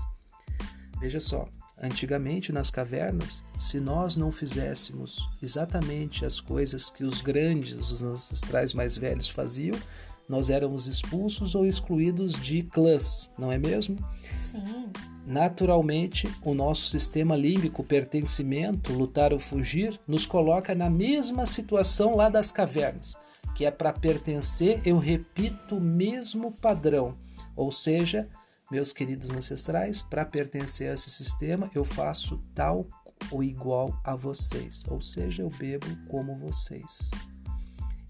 Veja 0.98 1.20
só, 1.20 1.46
antigamente 1.78 2.52
nas 2.52 2.70
cavernas, 2.70 3.44
se 3.58 3.78
nós 3.78 4.16
não 4.16 4.32
fizéssemos 4.32 5.28
exatamente 5.42 6.24
as 6.24 6.40
coisas 6.40 6.88
que 6.88 7.04
os 7.04 7.20
grandes, 7.20 7.74
os 7.74 8.02
ancestrais 8.02 8.72
mais 8.72 8.96
velhos 8.96 9.28
faziam, 9.28 9.78
nós 10.26 10.48
éramos 10.48 10.86
expulsos 10.86 11.54
ou 11.54 11.66
excluídos 11.66 12.32
de 12.34 12.62
clãs, 12.62 13.30
não 13.38 13.52
é 13.52 13.58
mesmo? 13.58 13.98
Sim. 14.40 14.90
Naturalmente, 15.30 16.28
o 16.42 16.52
nosso 16.54 16.86
sistema 16.86 17.36
límbico, 17.36 17.84
pertencimento, 17.84 18.92
lutar 18.92 19.32
ou 19.32 19.38
fugir, 19.38 19.96
nos 20.04 20.26
coloca 20.26 20.74
na 20.74 20.90
mesma 20.90 21.46
situação 21.46 22.16
lá 22.16 22.28
das 22.28 22.50
cavernas, 22.50 23.16
que 23.54 23.64
é 23.64 23.70
para 23.70 23.92
pertencer, 23.92 24.82
eu 24.84 24.98
repito 24.98 25.76
o 25.76 25.80
mesmo 25.80 26.50
padrão. 26.50 27.16
Ou 27.54 27.70
seja, 27.70 28.28
meus 28.72 28.92
queridos 28.92 29.30
ancestrais, 29.30 30.02
para 30.02 30.26
pertencer 30.26 30.90
a 30.90 30.94
esse 30.94 31.08
sistema, 31.08 31.70
eu 31.76 31.84
faço 31.84 32.40
tal 32.52 32.88
ou 33.30 33.40
igual 33.40 34.00
a 34.02 34.16
vocês, 34.16 34.84
ou 34.88 35.00
seja, 35.00 35.42
eu 35.42 35.50
bebo 35.50 35.86
como 36.08 36.34
vocês. 36.34 37.12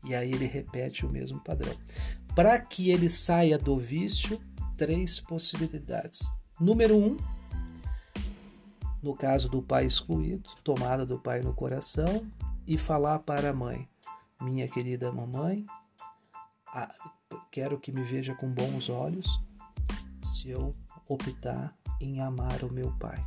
E 0.06 0.14
aí 0.14 0.32
ele 0.32 0.46
repete 0.46 1.04
o 1.04 1.10
mesmo 1.10 1.38
padrão. 1.44 1.76
Para 2.34 2.58
que 2.58 2.90
ele 2.90 3.10
saia 3.10 3.58
do 3.58 3.76
vício, 3.76 4.40
três 4.78 5.20
possibilidades. 5.20 6.39
Número 6.60 6.96
um, 6.96 7.16
no 9.02 9.14
caso 9.14 9.48
do 9.48 9.62
pai 9.62 9.86
excluído, 9.86 10.50
tomada 10.62 11.06
do 11.06 11.18
pai 11.18 11.40
no 11.40 11.54
coração 11.54 12.26
e 12.68 12.76
falar 12.76 13.20
para 13.20 13.50
a 13.50 13.54
mãe: 13.54 13.88
Minha 14.40 14.68
querida 14.68 15.10
mamãe, 15.10 15.64
quero 17.50 17.80
que 17.80 17.90
me 17.90 18.02
veja 18.02 18.34
com 18.34 18.48
bons 18.48 18.88
olhos 18.88 19.40
se 20.22 20.50
eu 20.50 20.76
optar 21.08 21.74
em 22.00 22.20
amar 22.20 22.62
o 22.62 22.72
meu 22.72 22.92
pai. 22.98 23.24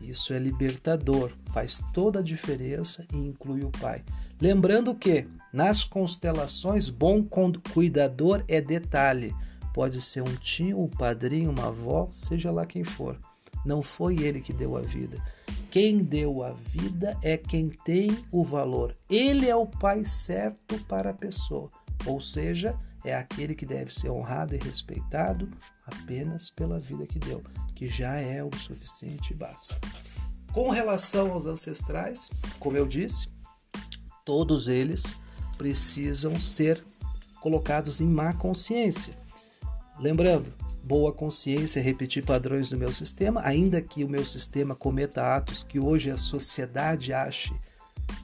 Isso 0.00 0.32
é 0.32 0.38
libertador, 0.38 1.32
faz 1.50 1.82
toda 1.92 2.20
a 2.20 2.22
diferença 2.22 3.06
e 3.12 3.16
inclui 3.16 3.64
o 3.64 3.70
pai. 3.70 4.04
Lembrando 4.40 4.94
que 4.94 5.28
nas 5.52 5.84
constelações, 5.84 6.88
bom 6.90 7.24
cuidador 7.72 8.44
é 8.48 8.60
detalhe. 8.60 9.34
Pode 9.72 10.00
ser 10.00 10.22
um 10.22 10.34
tio, 10.36 10.82
um 10.82 10.88
padrinho, 10.88 11.50
uma 11.50 11.68
avó, 11.68 12.08
seja 12.12 12.50
lá 12.50 12.66
quem 12.66 12.84
for. 12.84 13.18
Não 13.64 13.80
foi 13.80 14.16
ele 14.20 14.40
que 14.40 14.52
deu 14.52 14.76
a 14.76 14.80
vida. 14.80 15.22
Quem 15.70 16.02
deu 16.02 16.42
a 16.42 16.52
vida 16.52 17.16
é 17.22 17.36
quem 17.36 17.70
tem 17.70 18.24
o 18.30 18.44
valor. 18.44 18.96
Ele 19.08 19.48
é 19.48 19.56
o 19.56 19.66
pai 19.66 20.04
certo 20.04 20.78
para 20.84 21.10
a 21.10 21.14
pessoa. 21.14 21.70
Ou 22.04 22.20
seja, 22.20 22.78
é 23.04 23.14
aquele 23.14 23.54
que 23.54 23.64
deve 23.64 23.92
ser 23.92 24.10
honrado 24.10 24.54
e 24.54 24.58
respeitado 24.58 25.48
apenas 25.86 26.50
pela 26.50 26.78
vida 26.78 27.06
que 27.06 27.18
deu, 27.18 27.42
que 27.74 27.88
já 27.88 28.16
é 28.16 28.44
o 28.44 28.50
suficiente 28.56 29.32
e 29.32 29.36
basta. 29.36 29.80
Com 30.52 30.68
relação 30.68 31.32
aos 31.32 31.46
ancestrais, 31.46 32.30
como 32.60 32.76
eu 32.76 32.86
disse, 32.86 33.28
todos 34.24 34.68
eles 34.68 35.16
precisam 35.56 36.38
ser 36.38 36.84
colocados 37.40 38.00
em 38.00 38.06
má 38.06 38.34
consciência. 38.34 39.21
Lembrando, 39.98 40.52
boa 40.82 41.12
consciência 41.12 41.80
é 41.80 41.82
repetir 41.82 42.24
padrões 42.24 42.70
do 42.70 42.76
meu 42.76 42.92
sistema, 42.92 43.40
ainda 43.44 43.80
que 43.80 44.04
o 44.04 44.08
meu 44.08 44.24
sistema 44.24 44.74
cometa 44.74 45.36
atos 45.36 45.62
que 45.62 45.78
hoje 45.78 46.10
a 46.10 46.16
sociedade 46.16 47.12
ache 47.12 47.52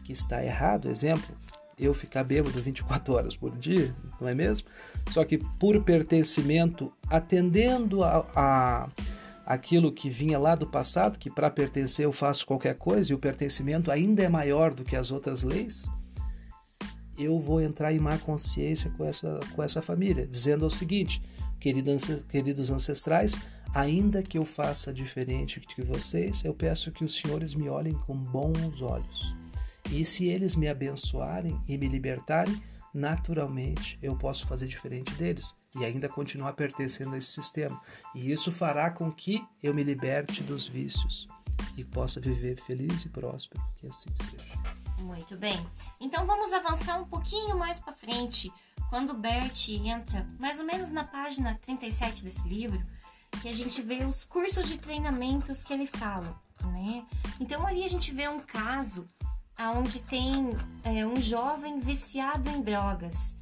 que 0.04 0.12
está 0.12 0.44
errado. 0.44 0.88
Exemplo, 0.88 1.36
eu 1.78 1.94
ficar 1.94 2.24
bêbado 2.24 2.60
24 2.60 3.14
horas 3.14 3.36
por 3.36 3.56
dia, 3.56 3.94
não 4.20 4.28
é 4.28 4.34
mesmo? 4.34 4.68
Só 5.12 5.24
que 5.24 5.38
por 5.38 5.82
pertencimento, 5.84 6.92
atendendo 7.08 8.02
a, 8.02 8.26
a 8.34 8.88
aquilo 9.46 9.90
que 9.90 10.10
vinha 10.10 10.38
lá 10.38 10.54
do 10.54 10.66
passado, 10.66 11.18
que 11.18 11.30
para 11.30 11.50
pertencer 11.50 12.04
eu 12.04 12.12
faço 12.12 12.46
qualquer 12.46 12.74
coisa 12.74 13.10
e 13.10 13.14
o 13.14 13.18
pertencimento 13.18 13.90
ainda 13.90 14.22
é 14.22 14.28
maior 14.28 14.74
do 14.74 14.84
que 14.84 14.94
as 14.94 15.10
outras 15.10 15.42
leis, 15.42 15.90
eu 17.16 17.40
vou 17.40 17.58
entrar 17.58 17.90
em 17.90 17.98
má 17.98 18.18
consciência 18.18 18.90
com 18.90 19.06
essa, 19.06 19.40
com 19.54 19.62
essa 19.62 19.80
família, 19.80 20.26
dizendo 20.26 20.66
o 20.66 20.70
seguinte, 20.70 21.22
queridos 21.58 22.70
ancestrais, 22.70 23.40
ainda 23.74 24.22
que 24.22 24.38
eu 24.38 24.44
faça 24.44 24.92
diferente 24.92 25.60
de 25.60 25.82
vocês, 25.82 26.44
eu 26.44 26.54
peço 26.54 26.92
que 26.92 27.04
os 27.04 27.16
senhores 27.16 27.54
me 27.54 27.68
olhem 27.68 27.94
com 28.06 28.16
bons 28.16 28.80
olhos. 28.80 29.36
E 29.90 30.04
se 30.04 30.26
eles 30.28 30.54
me 30.54 30.68
abençoarem 30.68 31.60
e 31.66 31.78
me 31.78 31.88
libertarem, 31.88 32.62
naturalmente 32.92 33.98
eu 34.02 34.16
posso 34.16 34.46
fazer 34.46 34.66
diferente 34.66 35.14
deles 35.14 35.54
e 35.78 35.84
ainda 35.84 36.08
continuar 36.08 36.52
pertencendo 36.54 37.14
a 37.14 37.18
esse 37.18 37.32
sistema. 37.32 37.80
E 38.14 38.30
isso 38.30 38.50
fará 38.52 38.90
com 38.90 39.10
que 39.12 39.42
eu 39.62 39.74
me 39.74 39.84
liberte 39.84 40.42
dos 40.42 40.68
vícios 40.68 41.26
e 41.76 41.84
possa 41.84 42.20
viver 42.20 42.58
feliz 42.58 43.04
e 43.04 43.08
próspero. 43.08 43.62
Que 43.76 43.86
assim 43.86 44.10
seja. 44.14 44.87
Muito 45.02 45.36
bem. 45.36 45.58
Então 46.00 46.26
vamos 46.26 46.52
avançar 46.52 47.00
um 47.00 47.04
pouquinho 47.04 47.56
mais 47.56 47.80
para 47.80 47.92
frente, 47.92 48.52
quando 48.90 49.14
Bert 49.14 49.68
entra 49.68 50.26
mais 50.38 50.58
ou 50.58 50.64
menos 50.64 50.90
na 50.90 51.04
página 51.04 51.58
37 51.60 52.24
desse 52.24 52.48
livro, 52.48 52.84
que 53.40 53.48
a 53.48 53.54
gente 53.54 53.80
vê 53.82 54.04
os 54.04 54.24
cursos 54.24 54.68
de 54.68 54.78
treinamentos 54.78 55.62
que 55.62 55.72
ele 55.72 55.86
fala, 55.86 56.40
né? 56.72 57.06
Então 57.38 57.66
ali 57.66 57.84
a 57.84 57.88
gente 57.88 58.12
vê 58.12 58.28
um 58.28 58.40
caso 58.40 59.08
onde 59.76 60.02
tem 60.02 60.50
é, 60.84 61.06
um 61.06 61.20
jovem 61.20 61.78
viciado 61.78 62.48
em 62.48 62.62
drogas, 62.62 63.36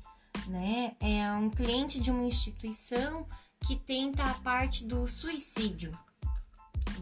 né? 0.47 0.97
É 1.01 1.31
um 1.33 1.51
cliente 1.51 2.01
de 2.01 2.11
uma 2.11 2.25
instituição 2.25 3.27
que 3.67 3.77
tenta 3.77 4.25
a 4.25 4.35
parte 4.35 4.85
do 4.85 5.07
suicídio 5.09 5.97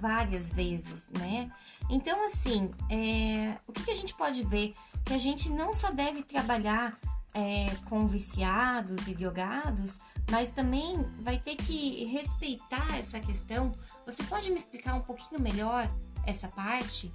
várias 0.01 0.53
vezes, 0.53 1.11
né? 1.13 1.51
Então, 1.89 2.25
assim, 2.27 2.71
é, 2.91 3.59
o 3.67 3.73
que, 3.73 3.85
que, 3.85 3.91
a 3.91 3.95
gente 3.95 4.15
pode 4.15 4.45
ver? 4.45 4.75
Que 5.05 5.15
a 5.15 5.19
gente 5.19 5.51
não 5.51 5.73
só 5.75 5.91
deve 5.91 6.23
trabalhar 6.23 6.99
é, 7.35 7.75
com 7.89 8.07
viciados 8.07 9.09
e 9.09 9.15
drogados, 9.15 9.99
mas 10.31 10.51
também 10.51 11.03
vai 11.21 11.39
ter 11.39 11.57
que 11.57 12.05
respeitar 12.07 12.97
essa 12.97 13.21
questão. 13.21 13.73
Você 14.07 14.23
pode 14.25 14.51
me 14.51 14.57
explicar 14.57 14.95
um 14.95 15.01
pouquinho 15.01 15.41
melhor 15.41 15.91
essa 16.27 16.49
parte? 16.49 17.13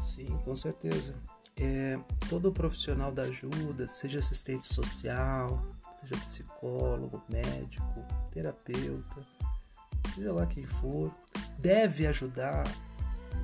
Sim, 0.00 0.26
com 0.44 0.54
certeza. 0.54 1.16
É, 1.56 1.98
todo 2.28 2.52
profissional 2.52 3.10
da 3.12 3.22
ajuda, 3.22 3.88
seja 3.88 4.18
assistente 4.18 4.66
social, 4.66 5.64
seja 5.94 6.16
psicólogo, 6.16 7.22
médico, 7.28 8.04
terapeuta, 8.30 9.26
seja 10.14 10.32
lá 10.32 10.46
quem 10.46 10.66
for, 10.66 11.12
deve 11.58 12.06
ajudar 12.06 12.64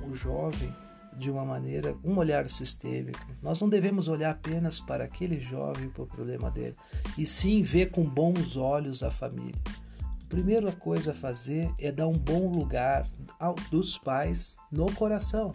o 0.07 0.15
jovem 0.15 0.73
de 1.17 1.29
uma 1.29 1.43
maneira, 1.43 1.95
um 2.03 2.17
olhar 2.17 2.47
sistêmico. 2.49 3.19
Nós 3.41 3.59
não 3.61 3.67
devemos 3.67 4.07
olhar 4.07 4.31
apenas 4.31 4.79
para 4.79 5.03
aquele 5.03 5.39
jovem 5.39 5.89
para 5.89 6.03
o 6.03 6.07
problema 6.07 6.49
dele, 6.49 6.75
e 7.17 7.25
sim 7.25 7.61
ver 7.61 7.87
com 7.87 8.03
bons 8.03 8.55
olhos 8.55 9.03
a 9.03 9.11
família. 9.11 9.59
A 9.99 10.27
primeira 10.29 10.71
coisa 10.71 11.11
a 11.11 11.15
fazer 11.15 11.69
é 11.77 11.91
dar 11.91 12.07
um 12.07 12.17
bom 12.17 12.49
lugar 12.49 13.05
ao, 13.37 13.53
dos 13.69 13.97
pais 13.97 14.55
no 14.71 14.91
coração. 14.93 15.51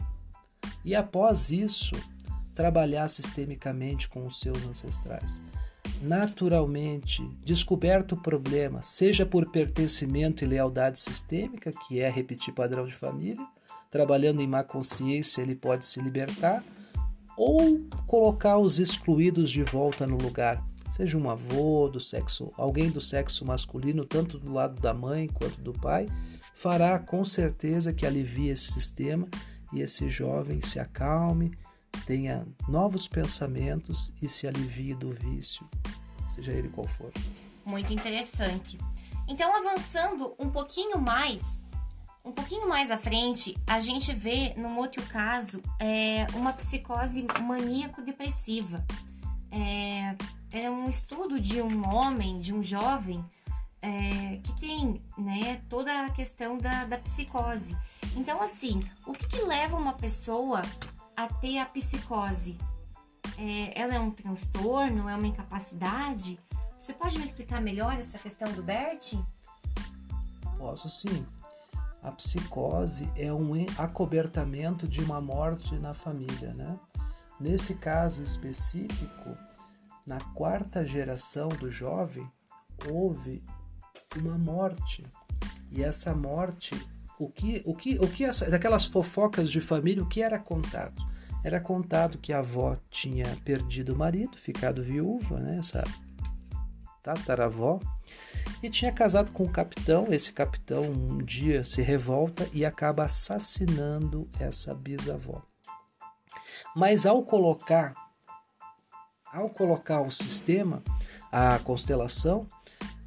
E 0.85 0.94
após 0.94 1.50
isso, 1.50 1.96
trabalhar 2.55 3.09
sistemicamente 3.09 4.09
com 4.09 4.26
os 4.26 4.38
seus 4.38 4.66
ancestrais. 4.66 5.40
Naturalmente, 6.02 7.28
descoberto 7.44 8.12
o 8.12 8.20
problema, 8.20 8.82
seja 8.82 9.24
por 9.24 9.50
pertencimento 9.50 10.44
e 10.44 10.46
lealdade 10.46 11.00
sistêmica, 11.00 11.72
que 11.72 12.00
é 12.00 12.11
repetir 12.11 12.54
padrão 12.54 12.85
de 12.85 12.94
família, 12.94 13.44
trabalhando 13.90 14.42
em 14.42 14.46
má 14.46 14.62
consciência, 14.62 15.42
ele 15.42 15.54
pode 15.54 15.87
se 15.87 16.00
libertar, 16.02 16.62
ou 17.37 17.80
colocar 18.06 18.59
os 18.59 18.78
excluídos 18.78 19.50
de 19.50 19.62
volta 19.62 20.06
no 20.06 20.16
lugar, 20.16 20.62
seja 20.90 21.18
um 21.18 21.28
avô 21.30 21.88
do 21.88 22.00
sexo, 22.00 22.50
alguém 22.56 22.90
do 22.90 23.00
sexo 23.00 23.44
masculino, 23.44 24.04
tanto 24.04 24.38
do 24.38 24.52
lado 24.52 24.80
da 24.80 24.94
mãe 24.94 25.28
quanto 25.28 25.61
do 25.61 25.72
pai, 25.72 26.06
fará 26.54 26.98
com 26.98 27.24
certeza 27.24 27.92
que 27.92 28.06
alivie 28.06 28.48
esse 28.48 28.72
sistema 28.72 29.28
e 29.72 29.80
esse 29.80 30.09
jovem 30.09 30.61
se 30.62 30.78
acalme, 30.78 31.52
tenha 32.04 32.46
novos 32.68 33.09
pensamentos 33.09 34.12
e 34.20 34.28
se 34.28 34.46
alivie 34.46 34.94
do 34.94 35.11
vício, 35.11 35.68
seja 36.28 36.52
ele 36.52 36.68
qual 36.68 36.87
for. 36.87 37.12
Muito 37.64 37.92
interessante. 37.92 38.78
Então, 39.28 39.54
avançando 39.56 40.35
um 40.38 40.48
pouquinho 40.48 41.00
mais, 41.00 41.66
um 42.24 42.32
pouquinho 42.32 42.68
mais 42.68 42.90
à 42.90 42.96
frente, 42.96 43.56
a 43.66 43.80
gente 43.80 44.12
vê, 44.12 44.54
num 44.56 44.78
outro 44.78 45.02
caso, 45.06 45.61
é, 45.80 46.26
uma 46.35 46.52
psicose 46.52 47.26
maníaco-depressiva. 47.42 48.85
É, 49.50 50.16
é 50.50 50.70
um 50.70 50.88
estudo 50.88 51.40
de 51.40 51.61
um 51.61 51.88
homem, 51.88 52.40
de 52.40 52.52
um 52.54 52.62
jovem, 52.62 53.24
é, 53.80 54.38
que 54.42 54.61
tem 54.61 55.00
né, 55.16 55.62
toda 55.68 56.04
a 56.04 56.11
questão 56.11 56.59
da, 56.59 56.85
da 56.85 56.98
psicose. 56.98 57.76
Então, 58.16 58.42
assim, 58.42 58.82
o 59.06 59.12
que, 59.12 59.26
que 59.26 59.42
leva 59.42 59.76
uma 59.76 59.92
pessoa 59.92 60.62
a 61.16 61.26
ter 61.26 61.59
a 61.59 61.66
psicose? 61.66 62.59
É, 63.38 63.81
ela 63.81 63.94
é 63.94 64.00
um 64.00 64.11
transtorno? 64.11 65.09
É 65.09 65.14
uma 65.14 65.26
incapacidade? 65.26 66.38
Você 66.79 66.92
pode 66.92 67.18
me 67.18 67.24
explicar 67.24 67.61
melhor 67.61 67.94
essa 67.94 68.18
questão 68.18 68.52
do 68.52 68.62
Bert? 68.62 69.14
Posso 70.59 70.88
sim. 70.88 71.26
A 72.02 72.12
psicose 72.12 73.11
é 73.16 73.33
um 73.33 73.52
acobertamento 73.79 74.87
de 74.87 75.02
uma 75.02 75.20
morte 75.20 75.76
na 75.79 75.94
família, 75.94 76.55
né? 76.55 76.79
Nesse 77.40 77.74
caso 77.74 78.22
específico, 78.22 79.37
na 80.07 80.20
quarta 80.33 80.87
geração 80.87 81.48
do 81.48 81.70
jovem, 81.70 82.31
houve 82.88 83.42
uma 84.16 84.38
morte. 84.38 85.05
E 85.70 85.83
essa 85.83 86.14
morte, 86.14 86.74
o 87.18 87.29
que, 87.29 87.62
o 87.64 87.74
que, 87.74 87.98
o 87.98 88.09
que 88.09 88.24
essa, 88.24 88.50
daquelas 88.50 88.85
fofocas 88.85 89.50
de 89.50 89.61
família, 89.61 90.02
o 90.02 90.09
que 90.09 90.22
era 90.22 90.38
contado? 90.38 90.94
Era 91.42 91.61
contado 91.61 92.18
que 92.18 92.33
a 92.33 92.40
avó 92.40 92.76
tinha 92.90 93.26
perdido 93.44 93.94
o 93.94 93.98
marido, 93.98 94.37
ficado 94.37 94.83
viúva, 94.83 95.38
né? 95.38 95.59
Essa 95.59 95.85
tataravó, 97.02 97.79
e 98.62 98.68
tinha 98.68 98.90
casado 98.90 99.31
com 99.31 99.44
um 99.44 99.52
capitão. 99.52 100.09
Esse 100.11 100.33
capitão 100.33 100.83
um 100.83 101.18
dia 101.18 101.62
se 101.62 101.83
revolta 101.83 102.48
e 102.52 102.64
acaba 102.64 103.05
assassinando 103.05 104.29
essa 104.40 104.74
bisavó. 104.74 105.40
Mas 106.74 107.07
ao 107.07 107.22
colocar 107.22 107.94
ao 109.33 109.50
colocar 109.50 110.00
o 110.00 110.11
sistema, 110.11 110.83
a 111.31 111.59
constelação, 111.59 112.48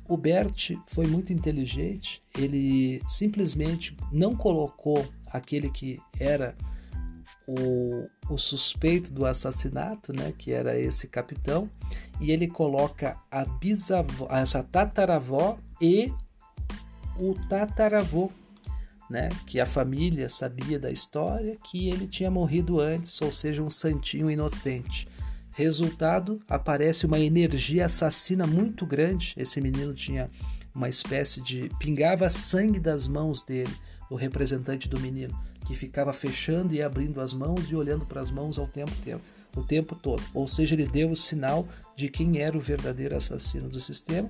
o 0.09 0.17
Bert 0.17 0.71
foi 0.87 1.05
muito 1.05 1.31
inteligente, 1.31 2.19
ele 2.35 2.99
simplesmente 3.07 3.95
não 4.11 4.35
colocou 4.35 5.07
aquele 5.27 5.69
que 5.69 6.01
era 6.19 6.57
o, 7.47 8.09
o, 8.27 8.35
suspeito 8.35 9.13
do 9.13 9.23
assassinato, 9.23 10.11
né, 10.11 10.33
que 10.35 10.51
era 10.51 10.79
esse 10.79 11.07
capitão, 11.07 11.69
e 12.19 12.31
ele 12.31 12.47
coloca 12.47 13.17
a 13.29 13.45
bisavó, 13.45 14.27
essa 14.31 14.63
tataravó 14.63 15.59
e 15.79 16.11
o 17.15 17.35
tataravô, 17.47 18.31
né, 19.11 19.29
que 19.45 19.59
a 19.59 19.65
família 19.67 20.27
sabia 20.27 20.79
da 20.79 20.89
história, 20.89 21.55
que 21.63 21.87
ele 21.87 22.07
tinha 22.07 22.31
morrido 22.31 22.79
antes, 22.79 23.21
ou 23.21 23.31
seja, 23.31 23.61
um 23.61 23.69
santinho 23.69 24.29
inocente. 24.29 25.07
Resultado, 25.59 26.39
aparece 26.47 27.05
uma 27.05 27.19
energia 27.19 27.83
assassina 27.83 28.47
muito 28.47 28.85
grande. 28.85 29.33
Esse 29.35 29.59
menino 29.59 29.93
tinha 29.93 30.31
uma 30.73 30.87
espécie 30.87 31.41
de 31.41 31.69
pingava 31.77 32.29
sangue 32.29 32.79
das 32.79 33.09
mãos 33.09 33.43
dele, 33.43 33.75
o 34.09 34.15
representante 34.15 34.87
do 34.87 34.97
menino, 34.97 35.37
que 35.67 35.75
ficava 35.75 36.13
fechando 36.13 36.73
e 36.73 36.81
abrindo 36.81 37.19
as 37.19 37.33
mãos 37.33 37.69
e 37.69 37.75
olhando 37.75 38.05
para 38.05 38.21
as 38.21 38.31
mãos 38.31 38.57
ao 38.57 38.67
tempo 38.67 38.93
tempo, 39.03 39.21
o 39.53 39.61
tempo 39.61 39.97
todo. 39.97 40.23
Ou 40.33 40.47
seja, 40.47 40.75
ele 40.75 40.87
deu 40.87 41.11
o 41.11 41.15
sinal 41.15 41.67
de 41.93 42.07
quem 42.07 42.39
era 42.39 42.57
o 42.57 42.61
verdadeiro 42.61 43.17
assassino 43.17 43.67
do 43.67 43.81
sistema 43.81 44.29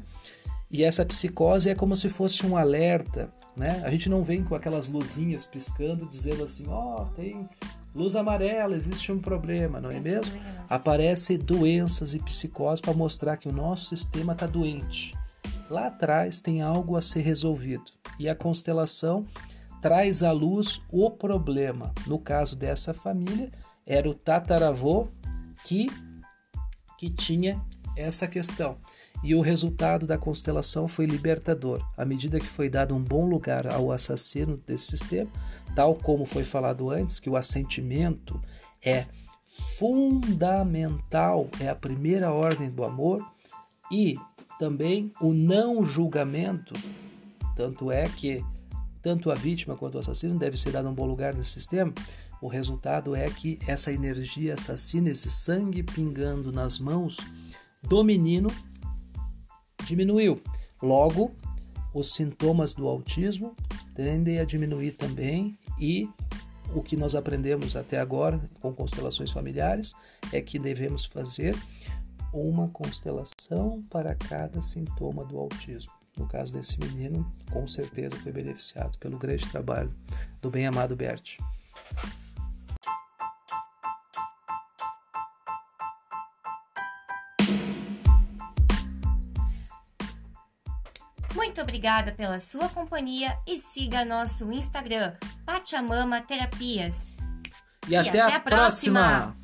e 0.71 0.83
essa 0.83 1.03
psicose 1.03 1.69
é 1.69 1.75
como 1.75 1.95
se 1.95 2.09
fosse 2.09 2.45
um 2.45 2.55
alerta, 2.55 3.33
né? 3.57 3.81
A 3.83 3.89
gente 3.89 4.07
não 4.07 4.23
vem 4.23 4.43
com 4.43 4.53
aquelas 4.53 4.87
luzinhas 4.87 5.45
piscando 5.45 6.05
dizendo 6.05 6.43
assim, 6.43 6.67
ó, 6.67 7.01
oh, 7.01 7.05
tem 7.15 7.47
luz 7.93 8.15
amarela, 8.15 8.75
existe 8.75 9.11
um 9.11 9.17
problema, 9.17 9.81
não 9.81 9.89
é 9.89 9.99
mesmo? 9.99 10.39
Aparecem 10.69 11.39
doenças 11.39 12.13
e 12.13 12.19
psicose 12.19 12.81
para 12.81 12.93
mostrar 12.93 13.37
que 13.37 13.49
o 13.49 13.51
nosso 13.51 13.85
sistema 13.85 14.33
está 14.33 14.45
doente. 14.45 15.17
Lá 15.69 15.87
atrás 15.87 16.39
tem 16.39 16.61
algo 16.61 16.95
a 16.95 17.01
ser 17.01 17.21
resolvido 17.21 17.91
e 18.19 18.29
a 18.29 18.35
constelação 18.35 19.25
traz 19.81 20.21
à 20.21 20.31
luz 20.31 20.81
o 20.91 21.09
problema. 21.09 21.93
No 22.05 22.19
caso 22.19 22.55
dessa 22.55 22.93
família, 22.93 23.51
era 23.87 24.07
o 24.07 24.13
tataravô 24.13 25.07
que, 25.63 25.87
que 26.95 27.09
tinha 27.09 27.59
essa 27.97 28.27
questão 28.27 28.77
e 29.23 29.35
o 29.35 29.41
resultado 29.41 30.05
da 30.07 30.17
constelação 30.17 30.87
foi 30.87 31.05
libertador, 31.05 31.85
à 31.97 32.05
medida 32.05 32.39
que 32.39 32.47
foi 32.47 32.69
dado 32.69 32.95
um 32.95 33.03
bom 33.03 33.27
lugar 33.27 33.67
ao 33.67 33.91
assassino 33.91 34.57
desse 34.65 34.87
sistema, 34.87 35.29
tal 35.75 35.95
como 35.95 36.25
foi 36.25 36.43
falado 36.43 36.89
antes, 36.89 37.19
que 37.19 37.29
o 37.29 37.35
assentimento 37.35 38.41
é 38.83 39.05
fundamental, 39.77 41.49
é 41.59 41.67
a 41.69 41.75
primeira 41.75 42.31
ordem 42.31 42.69
do 42.69 42.83
amor, 42.83 43.25
e 43.91 44.15
também 44.59 45.11
o 45.19 45.33
não 45.33 45.85
julgamento, 45.85 46.73
tanto 47.55 47.91
é 47.91 48.07
que 48.07 48.43
tanto 49.01 49.31
a 49.31 49.35
vítima 49.35 49.75
quanto 49.75 49.95
o 49.95 49.99
assassino 49.99 50.37
deve 50.37 50.57
ser 50.57 50.71
dado 50.71 50.89
um 50.89 50.93
bom 50.93 51.05
lugar 51.05 51.33
nesse 51.33 51.51
sistema. 51.51 51.93
O 52.41 52.47
resultado 52.47 53.15
é 53.15 53.29
que 53.29 53.57
essa 53.67 53.91
energia 53.91 54.53
assassina, 54.53 55.09
esse 55.09 55.29
sangue 55.29 55.83
pingando 55.83 56.51
nas 56.51 56.79
mãos 56.79 57.17
do 57.81 58.03
menino, 58.03 58.49
diminuiu. 59.89 60.39
Logo, 60.81 61.31
os 61.93 62.13
sintomas 62.13 62.73
do 62.73 62.87
autismo 62.87 63.55
tendem 63.95 64.39
a 64.39 64.45
diminuir 64.45 64.91
também 64.91 65.57
e 65.79 66.07
o 66.75 66.83
que 66.83 66.95
nós 66.95 67.15
aprendemos 67.15 67.75
até 67.75 67.99
agora 67.99 68.39
com 68.59 68.71
constelações 68.71 69.31
familiares 69.31 69.93
é 70.31 70.39
que 70.41 70.59
devemos 70.59 71.05
fazer 71.05 71.57
uma 72.31 72.67
constelação 72.67 73.83
para 73.89 74.13
cada 74.13 74.61
sintoma 74.61 75.25
do 75.25 75.39
autismo. 75.39 75.91
No 76.15 76.27
caso 76.27 76.53
desse 76.53 76.79
menino, 76.79 77.29
com 77.49 77.67
certeza 77.67 78.15
foi 78.17 78.31
beneficiado 78.31 78.99
pelo 78.99 79.17
grande 79.17 79.47
trabalho 79.47 79.91
do 80.39 80.51
bem-amado 80.51 80.95
Bert. 80.95 81.37
Muito 91.49 91.63
obrigada 91.63 92.11
pela 92.11 92.37
sua 92.37 92.69
companhia 92.69 93.35
e 93.47 93.57
siga 93.57 94.05
nosso 94.05 94.51
Instagram, 94.51 95.15
Pachamama 95.43 96.21
Terapias. 96.21 97.15
E, 97.87 97.93
e 97.93 97.95
até, 97.95 98.21
até, 98.21 98.35
a 98.35 98.39
próxima. 98.39 98.99
próxima. 98.99 99.38